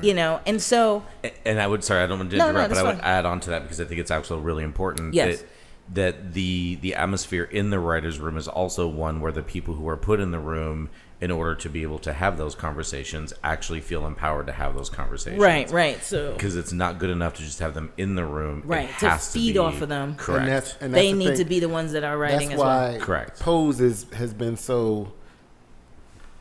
[0.00, 1.04] You know, and so
[1.44, 3.04] And I would sorry, I don't want to No, no, interrupt, but I would fine.
[3.04, 5.40] add on to that because I think it's actually really important Yes.
[5.40, 5.48] that
[5.94, 9.88] that the the atmosphere in the writers' room is also one where the people who
[9.88, 10.88] are put in the room
[11.20, 14.90] in order to be able to have those conversations, actually feel empowered to have those
[14.90, 15.40] conversations.
[15.40, 16.02] Right, right.
[16.02, 18.58] So Because it's not good enough to just have them in the room.
[18.60, 20.16] It Right, to has feed be- off of them.
[20.16, 20.40] Correct.
[20.42, 21.36] And that's, and that's they the need thing.
[21.36, 23.00] to be the ones that are writing That's as why well.
[23.00, 23.38] Correct.
[23.38, 25.12] Pose is, has been so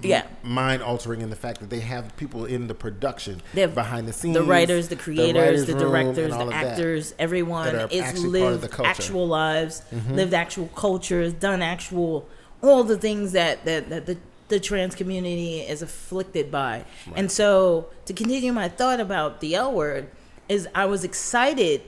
[0.09, 0.25] Yeah.
[0.43, 4.07] mind altering in the fact that they have people in the production They have behind
[4.07, 8.53] the scenes, The writers, the creators, writers' the directors, the actors, everyone is actually part
[8.53, 8.73] of the lived.
[8.79, 8.85] Mm-hmm.
[8.85, 12.27] actual lives, lived actual cultures, done actual
[12.61, 14.17] all the things that that, that the
[14.49, 16.83] the trans community is afflicted by.
[17.15, 20.09] And so to continue my thought about the L word
[20.49, 21.81] is I was excited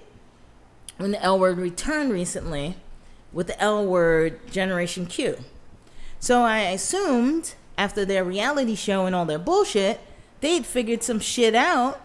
[0.98, 2.78] when the L word returned recently
[3.34, 5.38] with the L word Generation Q.
[6.20, 10.00] So I assumed after their reality show and all their bullshit,
[10.42, 12.02] they'd figured some shit out.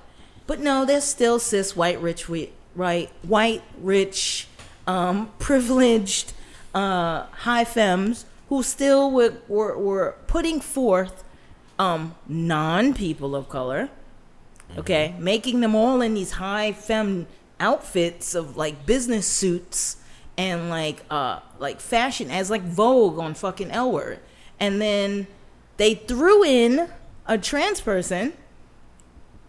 [0.46, 2.30] But no, they're still cis white rich
[2.74, 4.48] right white rich
[4.86, 6.32] um, privileged
[6.74, 11.24] uh, high femmes who still were, were, were putting forth
[11.78, 13.90] um, non people of color
[14.76, 17.26] okay making them all in these high femme
[17.60, 19.96] outfits of like business suits
[20.36, 24.18] and like uh like fashion as like vogue on fucking l word
[24.60, 25.26] and then
[25.78, 26.90] they threw in
[27.26, 28.34] a trans person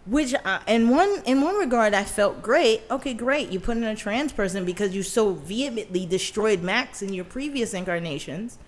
[0.06, 2.82] which I, in one in one regard I felt great.
[2.90, 3.50] Okay, great.
[3.50, 7.74] You put in a trans person because you so vehemently destroyed Max in your previous
[7.74, 8.58] incarnations,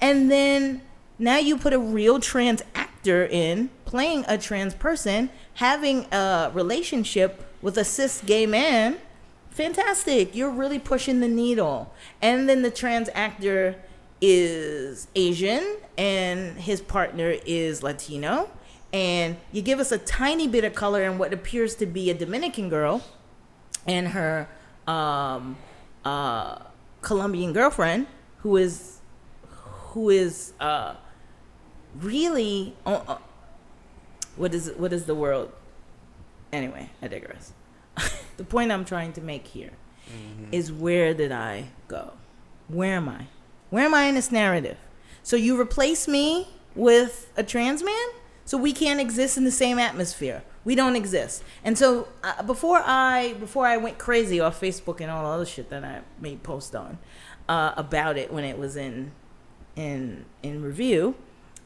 [0.00, 0.82] and then
[1.18, 7.44] now you put a real trans actor in playing a trans person, having a relationship
[7.62, 8.98] with a cis gay man.
[9.50, 10.34] Fantastic.
[10.34, 11.94] You're really pushing the needle.
[12.20, 13.76] And then the trans actor
[14.22, 18.48] is Asian and his partner is Latino
[18.92, 22.14] and you give us a tiny bit of color in what appears to be a
[22.14, 23.02] Dominican girl
[23.86, 24.48] and her
[24.86, 25.56] um,
[26.04, 26.58] uh,
[27.00, 28.06] Colombian girlfriend,
[28.38, 28.98] who is
[29.92, 30.94] who is uh,
[32.00, 33.18] really uh, uh,
[34.36, 35.52] what is what is the world?
[36.52, 37.52] Anyway, I digress.
[38.36, 39.72] the point I'm trying to make here
[40.50, 42.12] is where did I go?
[42.68, 43.26] Where am I?
[43.72, 44.76] Where am I in this narrative?
[45.22, 48.08] So you replace me with a trans man?
[48.44, 50.42] So we can't exist in the same atmosphere.
[50.62, 51.42] We don't exist.
[51.64, 55.46] And so uh, before I before I went crazy off Facebook and all the other
[55.46, 56.98] shit that I made post on
[57.48, 59.12] uh, about it when it was in
[59.74, 61.14] in in review,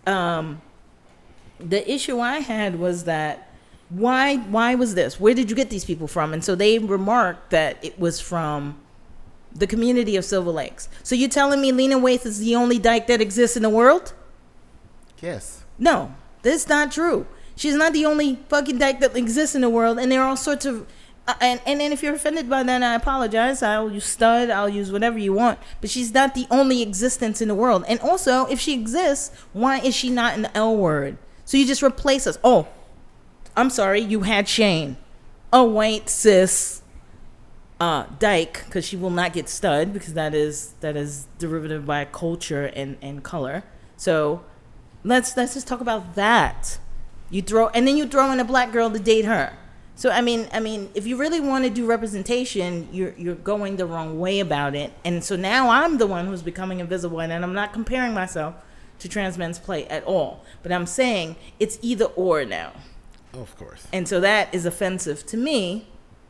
[0.07, 0.63] um,
[1.59, 3.51] the issue I had was that
[3.89, 5.19] why why was this?
[5.19, 6.33] Where did you get these people from?
[6.33, 8.79] And so they remarked that it was from
[9.55, 10.89] the community of Silver Lakes.
[11.03, 14.13] So you're telling me Lena Waithe is the only dyke that exists in the world?
[15.21, 15.65] Yes.
[15.79, 17.27] No, that's not true.
[17.55, 20.37] She's not the only fucking dyke that exists in the world, and there are all
[20.37, 20.87] sorts of.
[21.29, 23.63] Uh, and, and and if you're offended by that, I apologize.
[23.63, 24.51] I'll use stud.
[24.51, 25.59] I'll use whatever you want.
[25.81, 27.85] But she's not the only existence in the world.
[27.89, 31.17] And also, if she exists, why is she not in the L word?
[31.45, 32.39] So you just replace us.
[32.45, 32.69] Oh,
[33.57, 34.01] I'm sorry.
[34.01, 34.99] You had Shane,
[35.53, 36.83] Oh wait, cis
[37.81, 42.05] uh, dyke, because she will not get stud because that is that is derivative by
[42.05, 43.65] culture and and color.
[43.97, 44.45] So
[45.05, 46.79] let's let's just talk about that.
[47.31, 49.57] You throw and then you throw in a black girl to date her.
[49.95, 53.77] So I mean, I mean, if you really want to do representation, you're you're going
[53.77, 54.93] the wrong way about it.
[55.05, 58.55] And so now I'm the one who's becoming invisible, and I'm not comparing myself
[59.01, 60.45] to trans men's play at all.
[60.63, 62.73] But I'm saying it's either or now.
[63.35, 63.87] Of course.
[63.93, 65.89] And so that is offensive to me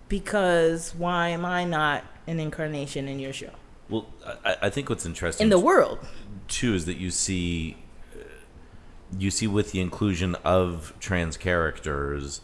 [0.08, 3.50] because why am I not an incarnation in your show?
[3.88, 4.06] Well,
[4.44, 5.98] I, I think what's interesting In the world.
[6.48, 7.76] too is that you see
[8.14, 8.18] uh,
[9.18, 12.40] you see with the inclusion of trans characters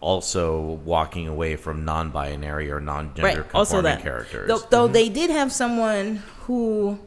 [0.00, 3.34] also walking away from non-binary or non-gender right.
[3.34, 4.00] conforming Also that.
[4.00, 4.46] characters.
[4.48, 7.00] Though, though they did have someone who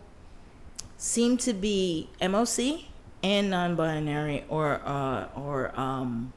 [0.97, 2.85] seemed to be MOC
[3.23, 6.33] and non-binary or uh, or um,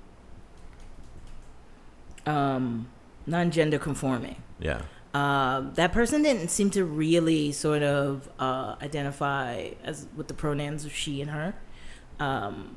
[2.27, 2.87] um,
[3.27, 4.37] non-gender conforming.
[4.59, 4.83] yeah.
[5.15, 10.85] Uh, that person didn't seem to really sort of uh, identify as with the pronouns
[10.85, 11.55] of she and her.
[12.19, 12.77] Um,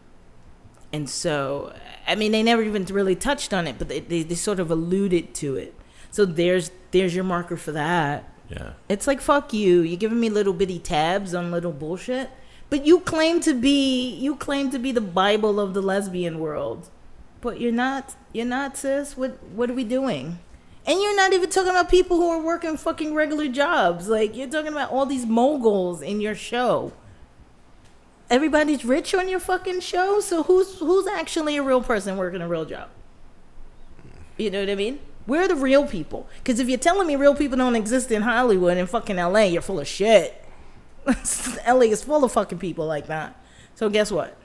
[0.94, 1.74] and so,
[2.08, 4.70] I mean, they never even really touched on it, but they, they, they sort of
[4.70, 5.74] alluded to it.
[6.12, 8.32] So there's there's your marker for that.
[8.50, 8.74] Yeah.
[8.88, 9.82] It's like fuck you.
[9.82, 12.30] You're giving me little bitty tabs on little bullshit,
[12.70, 16.90] but you claim to be you claim to be the Bible of the lesbian world,
[17.48, 18.14] but you're not.
[18.34, 19.16] You're not, sis.
[19.16, 20.38] What what are we doing?
[20.86, 24.10] And you're not even talking about people who are working fucking regular jobs.
[24.10, 26.92] Like you're talking about all these moguls in your show.
[28.30, 32.50] Everybody's rich on your fucking show, so who's who's actually a real person working a
[32.50, 32.90] real job?
[34.36, 35.00] You know what I mean?
[35.26, 36.28] We're the real people.
[36.40, 39.62] Because if you're telling me real people don't exist in Hollywood and fucking LA, you're
[39.62, 40.44] full of shit.
[41.66, 43.42] LA is full of fucking people like that.
[43.76, 44.38] So guess what?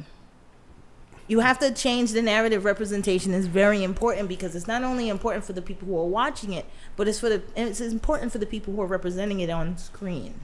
[1.29, 2.65] You have to change the narrative.
[2.65, 6.53] Representation is very important because it's not only important for the people who are watching
[6.53, 6.67] it,
[6.97, 10.35] but it's for the it's important for the people who are representing it on screen.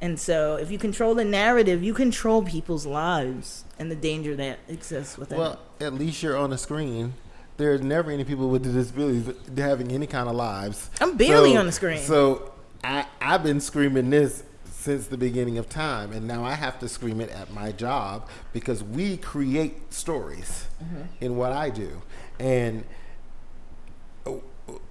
[0.00, 4.60] And so, if you control the narrative, you control people's lives and the danger that
[4.68, 5.38] exists within.
[5.38, 7.14] Well, at least you're on the screen.
[7.56, 10.90] There's never any people with disabilities having any kind of lives.
[11.00, 11.98] I'm barely on the screen.
[11.98, 12.52] So
[12.84, 14.44] I I've been screaming this
[14.88, 18.26] since the beginning of time, and now I have to scream it at my job
[18.54, 21.02] because we create stories Mm-hmm.
[21.24, 22.00] in what I do,
[22.40, 22.84] and
[24.24, 24.30] uh,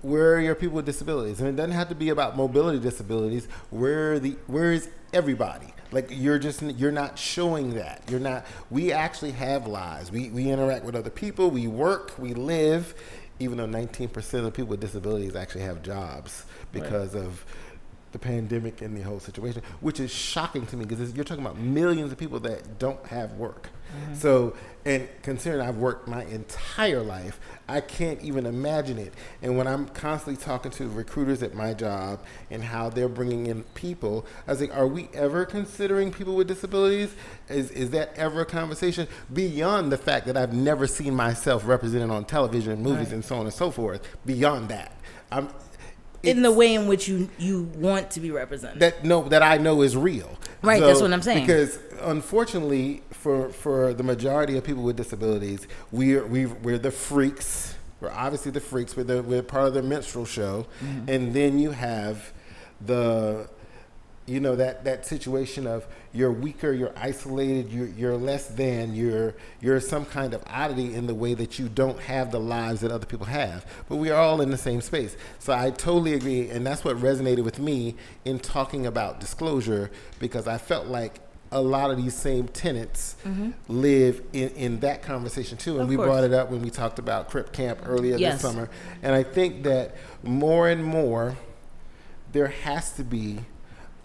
[0.01, 1.39] where are your people with disabilities?
[1.39, 3.47] And it doesn't have to be about mobility disabilities.
[3.71, 5.73] Where the where is everybody?
[5.91, 8.03] Like you're just you're not showing that.
[8.07, 8.45] You're not.
[8.69, 10.11] We actually have lives.
[10.11, 11.49] We we interact with other people.
[11.49, 12.19] We work.
[12.19, 12.93] We live.
[13.39, 17.45] Even though 19% of people with disabilities actually have jobs because of
[18.19, 21.57] the pandemic and the whole situation, which is shocking to me because you're talking about
[21.57, 23.69] millions of people that don't have work.
[23.87, 24.15] Mm-hmm.
[24.15, 24.55] So,
[24.85, 27.39] and considering I've worked my entire life,
[27.69, 29.13] I can't even imagine it.
[29.41, 32.19] And when I'm constantly talking to recruiters at my job
[32.51, 36.47] and how they're bringing in people, I was like, are we ever considering people with
[36.47, 37.15] disabilities?
[37.49, 42.09] Is, is that ever a conversation beyond the fact that I've never seen myself represented
[42.09, 43.13] on television and movies Right.
[43.13, 44.01] and so on and so forth?
[44.25, 44.91] Beyond that,
[45.31, 45.49] I'm
[46.27, 48.79] in the way in which you you want to be represented.
[48.81, 50.37] that no that I know is real.
[50.61, 51.45] Right, that's what I'm saying.
[51.45, 57.75] Because unfortunately, for for the majority of people with disabilities, we're we we're the freaks.
[58.01, 58.95] We're obviously the freaks.
[58.95, 61.09] We're the, we're part of the minstrel show, Mm-hmm.
[61.09, 62.31] and then you have
[62.85, 63.49] the
[64.27, 69.35] you know that that situation of you're weaker, you're isolated, you're you're less than, you're
[69.61, 72.91] you're some kind of oddity in the way that you don't have the lives that
[72.91, 73.65] other people have.
[73.87, 75.15] But we are all in the same space.
[75.39, 80.47] So I totally agree, and that's what resonated with me in talking about disclosure because
[80.47, 81.21] I felt like
[81.51, 83.51] a lot of these same tenets mm-hmm.
[83.69, 85.73] live in, in that conversation too.
[85.75, 86.07] And Of we course.
[86.07, 88.33] brought it up when we talked about Crip Camp earlier Yes.
[88.33, 88.69] this summer.
[89.01, 91.37] And I think that more and more
[92.33, 93.39] there has to be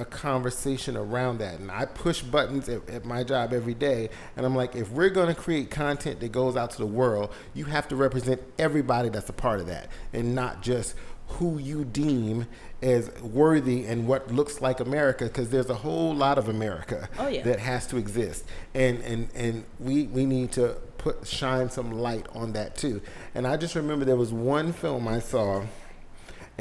[0.03, 1.59] a conversation around that.
[1.61, 4.11] And I push buttons at, at my job every day.
[4.37, 7.33] And I'm like, if we're going to create content that goes out to the world,
[7.55, 10.95] you have to represent everybody that's a part of that and not just
[11.39, 12.47] who you deem
[12.83, 17.29] as worthy and what looks like America because there's a whole lot of America Oh,
[17.29, 17.43] yeah.
[17.45, 18.45] that has to exist
[18.75, 23.01] and and and we we need to put shine some light on that too
[23.35, 25.63] and I just remember there was one film I saw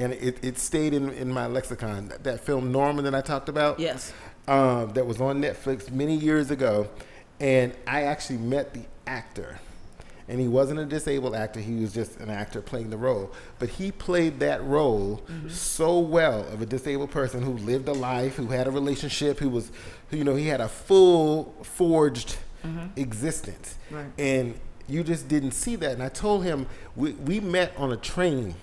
[0.01, 2.07] and it, it stayed in, in my lexicon.
[2.09, 4.13] That, that film Norman that I talked about, Yes.
[4.47, 6.89] um, that was on Netflix many years ago,
[7.39, 9.59] and I actually met the actor,
[10.27, 13.31] and he wasn't a disabled actor; he was just an actor playing the role.
[13.59, 18.35] But he played that role so well of a disabled person who lived a life,
[18.35, 19.71] who had a relationship, who was,
[20.09, 22.37] who, you know, he had a full forged
[22.95, 24.05] existence, Right.
[24.17, 24.55] and
[24.87, 25.91] you just didn't see that.
[25.93, 28.55] And I told him we, we met on a train,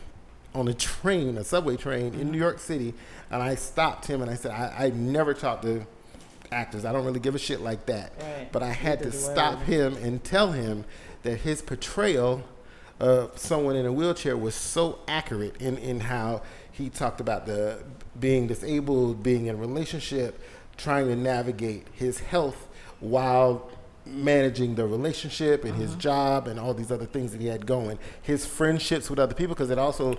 [0.55, 2.95] on a train, a subway train in New York City,
[3.31, 5.87] and I stopped him and I said, I, I never talk to
[6.51, 6.85] actors.
[6.85, 8.13] I don't really give a shit like that.
[8.21, 8.49] Right.
[8.51, 10.85] But I had to stop him and tell him
[11.23, 12.45] that his portrayal
[13.01, 16.43] of someone in a wheelchair was so accurate in, in how
[16.73, 17.83] he talked about the
[18.19, 20.41] being disabled, being in a relationship,
[20.77, 22.69] trying to navigate his health
[23.01, 23.71] while
[24.09, 26.01] managing the relationship and his uh-huh.
[26.01, 27.99] job and all these other things that he had going.
[28.23, 30.17] His friendships with other people because it also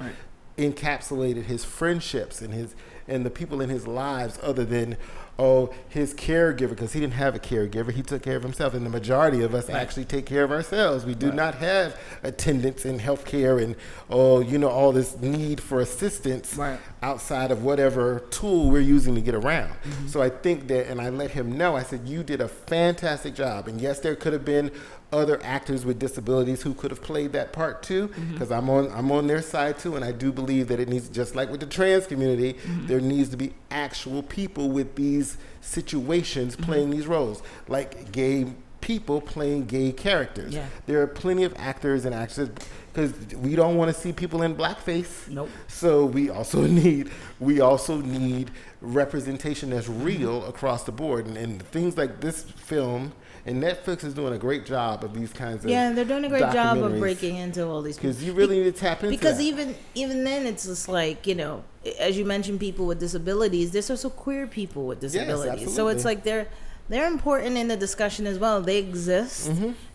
[0.58, 2.76] encapsulated his friendships and his
[3.08, 4.98] and the people in his lives other than
[5.40, 7.92] oh his caregiver because he didn't have a caregiver.
[7.92, 11.06] He took care of himself and the majority of us actually take care of ourselves.
[11.06, 13.76] We do not have attendants in healthcare and
[14.10, 16.80] oh you know all this need for assistance Right.
[17.02, 19.72] outside of whatever tool we're using to get around.
[19.72, 20.08] Mm-hmm.
[20.08, 23.34] So i think that and i let him know i said you did a fantastic
[23.34, 23.68] job.
[23.68, 24.72] And yes there could have been
[25.12, 28.34] other actors with disabilities who could have played that part too mm-hmm.
[28.34, 31.10] because i'm on i'm on their side too and i do believe that it needs
[31.10, 32.88] just like with the trans community mm-hmm.
[32.88, 36.66] there needs to be actual people with these situations mm-hmm.
[36.66, 38.46] playing these roles like gay
[38.82, 40.54] people playing gay characters.
[40.54, 40.66] Yeah.
[40.86, 42.50] there are plenty of actors and actresses
[42.92, 45.28] because we don't want to see people in blackface.
[45.28, 45.50] Nope.
[45.68, 48.52] so we also need we also need
[48.82, 53.14] representation that's real across the board, and, and things like this film
[53.46, 56.30] and Netflix is doing a great job of these kinds of Yeah, they're doing a
[56.30, 59.38] great job of breaking into all these because you really need to tap into because
[59.38, 59.44] that.
[59.44, 61.64] even even then it's just like you know
[62.00, 66.24] as you mentioned people with disabilities there's also queer people with disabilities so it's like
[66.24, 66.48] they're
[66.90, 69.48] they're important in the discussion as well they exist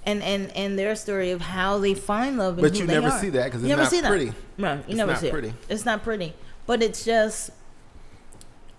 [0.06, 2.72] and and and their story of how they find love and Mm-hmm.
[2.72, 3.20] But who you they never are.
[3.20, 4.08] see that 'cause You it's never not see that.
[4.08, 4.32] pretty.
[4.58, 5.48] no you It's never not see pretty.
[5.48, 6.32] it it's not pretty
[6.66, 7.50] but it's just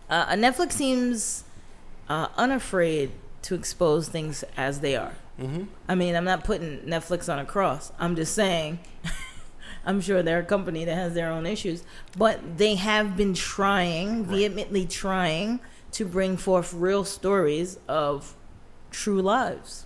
[0.10, 1.44] uh, netflix seems
[2.10, 3.12] uh, unafraid
[3.46, 5.64] to expose things as they are mm-hmm.
[5.88, 7.92] I mean, I'm not putting Netflix on a cross.
[8.00, 8.80] I'm just saying,
[9.86, 11.84] I'm sure they're a company that has their own issues,
[12.18, 15.60] but they have been trying, vehemently trying,
[15.92, 18.36] to bring forth real stories of
[18.92, 19.86] true lives.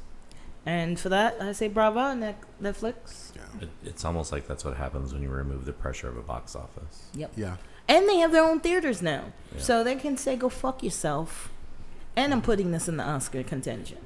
[0.65, 3.31] And for that, I say bravo, Net- Netflix.
[3.61, 6.55] It, it's almost like that's what happens when you remove the pressure of a box
[6.55, 7.07] office.
[7.13, 7.31] Yep.
[7.35, 7.57] Yeah.
[7.87, 9.33] And they have their own theaters now.
[9.53, 9.61] Yeah.
[9.61, 11.51] So they can say, go fuck yourself.
[12.19, 13.97] And I'm putting this in the Oscar contention.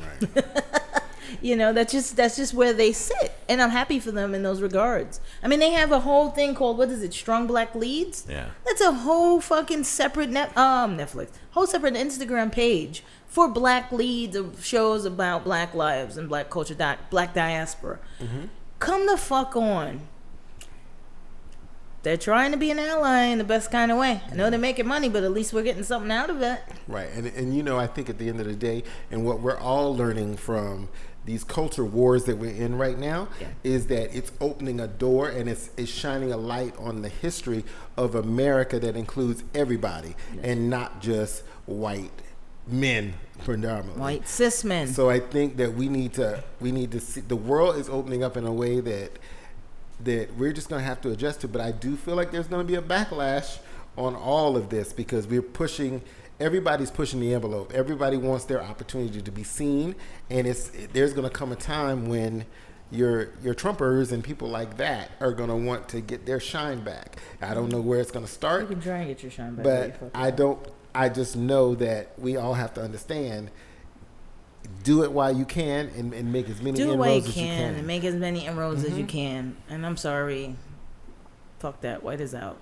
[0.00, 0.44] Right.
[1.40, 3.32] You know, that's just that's just where they sit.
[3.48, 5.20] And I'm happy for them in those regards.
[5.42, 7.14] I mean, they have a whole thing called what is it?
[7.14, 8.26] Strong Black Leads?
[8.28, 8.46] Yeah.
[8.66, 11.28] That's a whole fucking separate net um Netflix.
[11.52, 16.74] Whole separate Instagram page for black leads of shows about black lives and black culture,
[16.74, 18.00] di- black diaspora.
[18.80, 20.08] Come the fuck on.
[22.02, 24.22] They're trying to be an ally in the best kind of way.
[24.30, 26.60] I know they're making money, but at least we're getting something out of it.
[26.88, 27.08] Right.
[27.14, 29.58] And, and you know, I think at the end of the day, and what we're
[29.58, 30.88] all learning from
[31.26, 33.48] these culture wars that we're in right now Yeah.
[33.62, 37.64] is that it's opening a door and it's, it's shining a light on the history
[37.98, 42.10] of America that includes everybody and not just white
[42.66, 43.12] men
[43.44, 44.00] predominantly.
[44.00, 44.86] White cis men.
[44.88, 48.22] So I think that we need to we need to see the world is opening
[48.24, 49.10] up in a way that
[50.04, 51.48] that we're just going to have to adjust to.
[51.48, 53.58] But I do feel like there's going to be a backlash
[53.96, 56.02] on all of this because we're pushing.
[56.38, 57.72] Everybody's pushing the envelope.
[57.74, 59.94] Everybody wants their opportunity to be seen,
[60.30, 62.46] and it's there's going to come a time when
[62.90, 66.80] your your Trumpers and people like that are going to want to get their shine
[66.80, 67.16] back.
[67.40, 69.54] I don't know where it's going to you start, can try and get your shine
[69.54, 70.00] back.
[70.00, 70.58] but I don't.
[70.94, 73.50] I just know that we all have to understand.
[74.82, 77.34] Do it while you can, and, and make as many do inroads what you as
[77.34, 77.74] can, you can.
[77.74, 79.08] and make as many inroads as you Mhm.
[79.08, 79.56] can.
[79.68, 80.56] And I'm sorry,
[81.58, 82.02] fuck that.
[82.02, 82.56] White is out.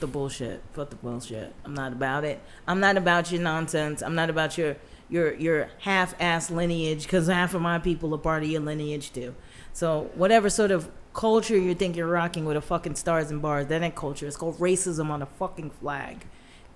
[0.00, 0.62] The bullshit.
[0.74, 1.54] Fuck the bullshit.
[1.64, 2.40] I'm not about it.
[2.68, 4.02] I'm not about your nonsense.
[4.02, 4.76] I'm not about your
[5.08, 9.34] your your half-ass lineage because half of my people are part of your lineage too.
[9.72, 13.66] So whatever sort of culture you think you're rocking with a fucking stars and bars,
[13.68, 14.26] that ain't culture.
[14.26, 16.26] It's called racism on a fucking flag.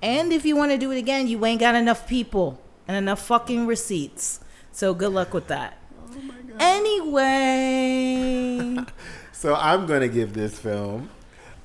[0.02, 3.20] And if you want to do it again, you ain't got enough people and enough
[3.24, 4.40] fucking receipts.
[4.74, 5.78] So good luck with that.
[6.10, 6.16] Oh
[7.54, 8.76] anyway,
[9.32, 11.10] So I'm going to give this film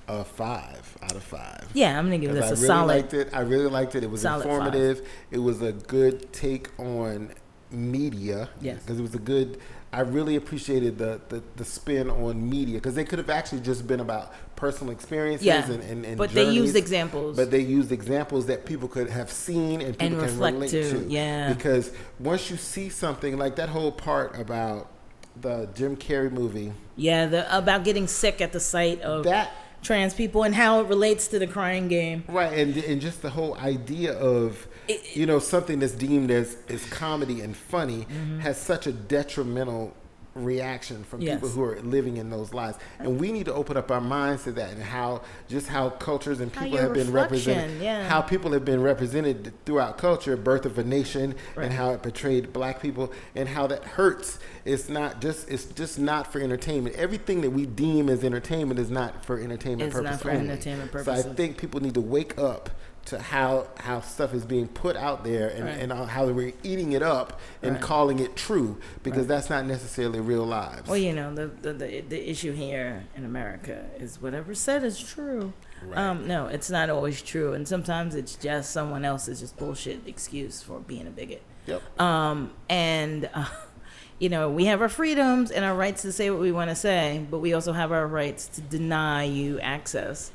[0.07, 1.67] a five out of five.
[1.73, 2.87] yeah, I'm gonna give this I a really solid.
[2.87, 3.29] liked it.
[3.33, 4.03] I really liked it.
[4.03, 4.51] It was solid five.
[4.53, 5.07] informative.
[5.31, 7.33] It was a good take on
[7.71, 8.49] media.
[8.61, 8.81] Yes.
[8.81, 9.59] Because it was a good.
[9.91, 13.87] I really appreciated the the, the spin on media because they could have actually just
[13.87, 17.35] been about personal experiences Yeah, and, and, and but they used examples.
[17.35, 20.91] But they used examples that people could have seen and people can reflect relate to,
[20.91, 21.09] to.
[21.09, 21.53] yeah.
[21.53, 24.91] Because once you see something like that whole part about
[25.39, 30.13] the Jim Carrey movie, yeah, the about getting sick at the sight of that trans
[30.13, 32.23] people and how it relates to the crying game.
[32.27, 36.57] Right, and and just the whole idea of It- you know something that's deemed as
[36.67, 38.39] as comedy and funny Mm-hmm.
[38.39, 39.95] has such a detrimental
[40.35, 41.35] reaction from Yes.
[41.35, 44.43] people who are living in those lives, and we need to open up our minds
[44.43, 48.07] to that and how just how cultures and people have been represented, yeah.
[48.07, 51.65] how people have been represented throughout culture, Birth of a Nation, Right.
[51.65, 54.39] and how it portrayed black people, and how that hurts.
[54.65, 56.95] It's not just it's just not for entertainment.
[56.95, 60.21] Everything that we deem as entertainment is not for entertainment It's not purposes.
[60.21, 60.49] for only.
[60.51, 62.69] entertainment So I think people need to wake up
[63.09, 65.79] to how how stuff is being put out there and, Right.
[65.79, 67.81] and how we're eating it up and Right.
[67.81, 69.27] calling it true because Right.
[69.29, 70.87] that's not necessarily real lives.
[70.87, 74.99] Well, you know, the, the the the issue here in America is whatever said is
[74.99, 75.53] true.
[75.85, 75.97] Right.
[75.97, 80.61] Um, no, it's not always true, and sometimes it's just someone else's just bullshit excuse
[80.61, 81.41] for being a bigot.
[81.67, 81.99] Yep.
[82.01, 83.45] Um, and uh,
[84.19, 86.75] you know, we have our freedoms and our rights to say what we want to
[86.75, 90.31] say, but we also have our rights to deny you access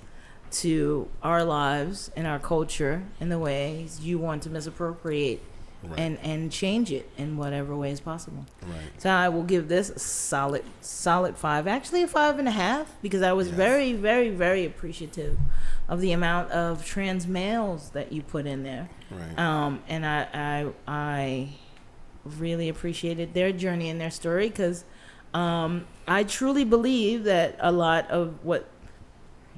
[0.55, 5.41] to our lives and our culture in the ways you want to misappropriate
[5.87, 6.01] Right.
[6.01, 8.47] and and change it in whatever way is possible.
[8.63, 8.79] Right.
[8.97, 11.67] So I will give this a solid, solid five.
[11.67, 13.57] Actually, a five and a half because I was Yes.
[13.57, 15.37] very, very, very appreciative
[15.87, 18.89] of the amount of trans males that you put in there.
[19.11, 19.39] Right.
[19.39, 21.49] Um, and I, I, I
[22.25, 24.85] really appreciated their journey and their story because
[25.35, 28.67] um, I truly believe that a lot of what,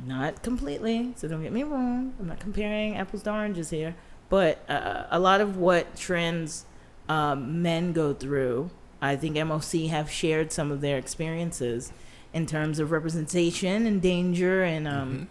[0.04, 3.94] not completely, so don't get me wrong, I'm not comparing apples to oranges here,
[4.28, 6.66] but uh, a lot of what trans
[7.08, 8.70] um, men go through,
[9.00, 11.92] I think MOC have shared some of their experiences
[12.32, 15.28] in terms of representation and danger and um,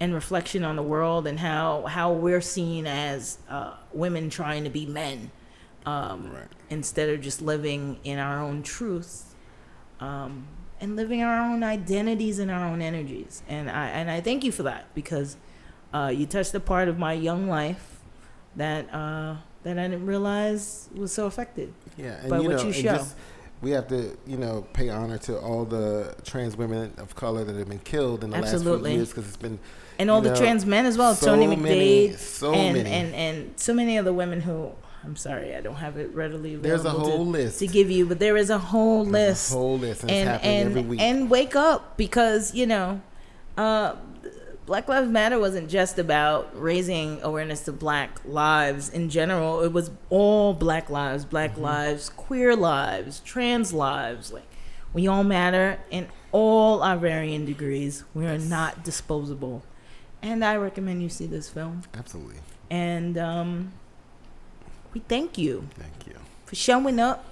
[0.00, 4.70] and reflection on the world and how how we're seen as uh, women trying to
[4.70, 5.30] be men
[5.86, 6.48] um, Right.
[6.70, 9.33] instead of just living in our own truth
[10.00, 10.46] um,
[10.80, 13.42] and living our own identities and our own energies.
[13.48, 15.36] And I and I thank you for that because
[15.92, 18.00] uh, you touched a part of my young life
[18.56, 21.72] that uh, that I didn't realize was so affected.
[21.96, 22.82] Yeah, and but you what know, you show.
[22.82, 23.16] just-
[23.62, 27.56] we have to, you know, pay honor to all the trans women of color that
[27.56, 28.72] have been killed in the Absolutely.
[28.72, 29.58] last few years because it's been
[29.98, 31.14] and all you the trans men as well.
[31.14, 32.90] so Tony many- McDade, so and, many.
[32.90, 34.72] and and so many other women who.
[35.04, 37.58] I'm sorry, I don't have it readily available There's a whole to, list.
[37.58, 39.50] to give you, but there is a whole There's list.
[39.52, 41.00] a whole list, and, and happening and every week.
[41.00, 43.00] and wake up because you know,
[43.58, 43.96] uh,
[44.66, 49.60] Black Lives Matter wasn't just about raising awareness to Black lives in general.
[49.62, 51.60] It was all Black lives, Black Mm-hmm.
[51.62, 54.32] lives, queer lives, trans lives.
[54.32, 54.46] Like
[54.94, 58.04] we all matter in all our varying degrees.
[58.14, 59.62] We are not disposable,
[60.22, 61.82] and I recommend you see this film.
[61.92, 62.36] Absolutely,
[62.70, 63.72] And um,
[64.94, 66.14] we thank you thank you.
[66.46, 67.24] for showing up.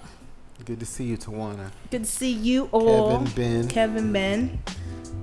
[0.65, 1.71] Good to see you, Tawana.
[1.91, 3.19] Good to see you all.
[3.25, 3.67] Kevin, Ben.
[3.67, 4.59] Kevin, Ben.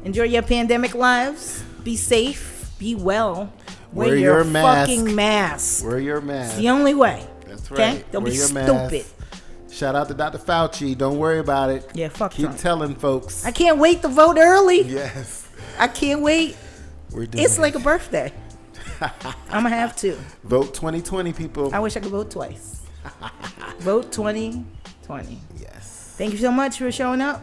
[0.04, 1.62] Enjoy your pandemic lives.
[1.84, 2.70] Be safe.
[2.78, 3.52] Be well.
[3.92, 4.90] Wear your mask.
[4.90, 5.84] fucking mask.
[5.84, 6.52] Wear your mask.
[6.52, 7.26] It's the only way.
[7.46, 7.94] That's Okay?
[7.96, 8.12] right.
[8.12, 8.92] Don't Wear be your stupid.
[8.92, 9.14] mask.
[9.70, 10.38] Shout out to Dr.
[10.38, 10.96] Fauci.
[10.98, 11.88] Don't worry about it.
[11.94, 12.58] Yeah, fuck Keep Trump.
[12.60, 13.46] telling folks.
[13.46, 14.82] I can't wait to vote early.
[14.82, 15.48] yes,
[15.78, 16.56] I can't wait.
[17.12, 17.60] we're doing It's it.
[17.62, 18.32] like a birthday.
[19.50, 20.16] I'm gonna have to.
[20.44, 21.74] vote 2020, people.
[21.74, 22.82] I wish I could vote twice.
[23.78, 25.38] vote 2020.
[25.58, 27.40] yes, Thank you so much for showing up.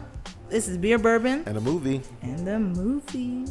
[0.48, 2.00] This is Beer Bourbon and a movie.
[2.22, 3.44] and the movie.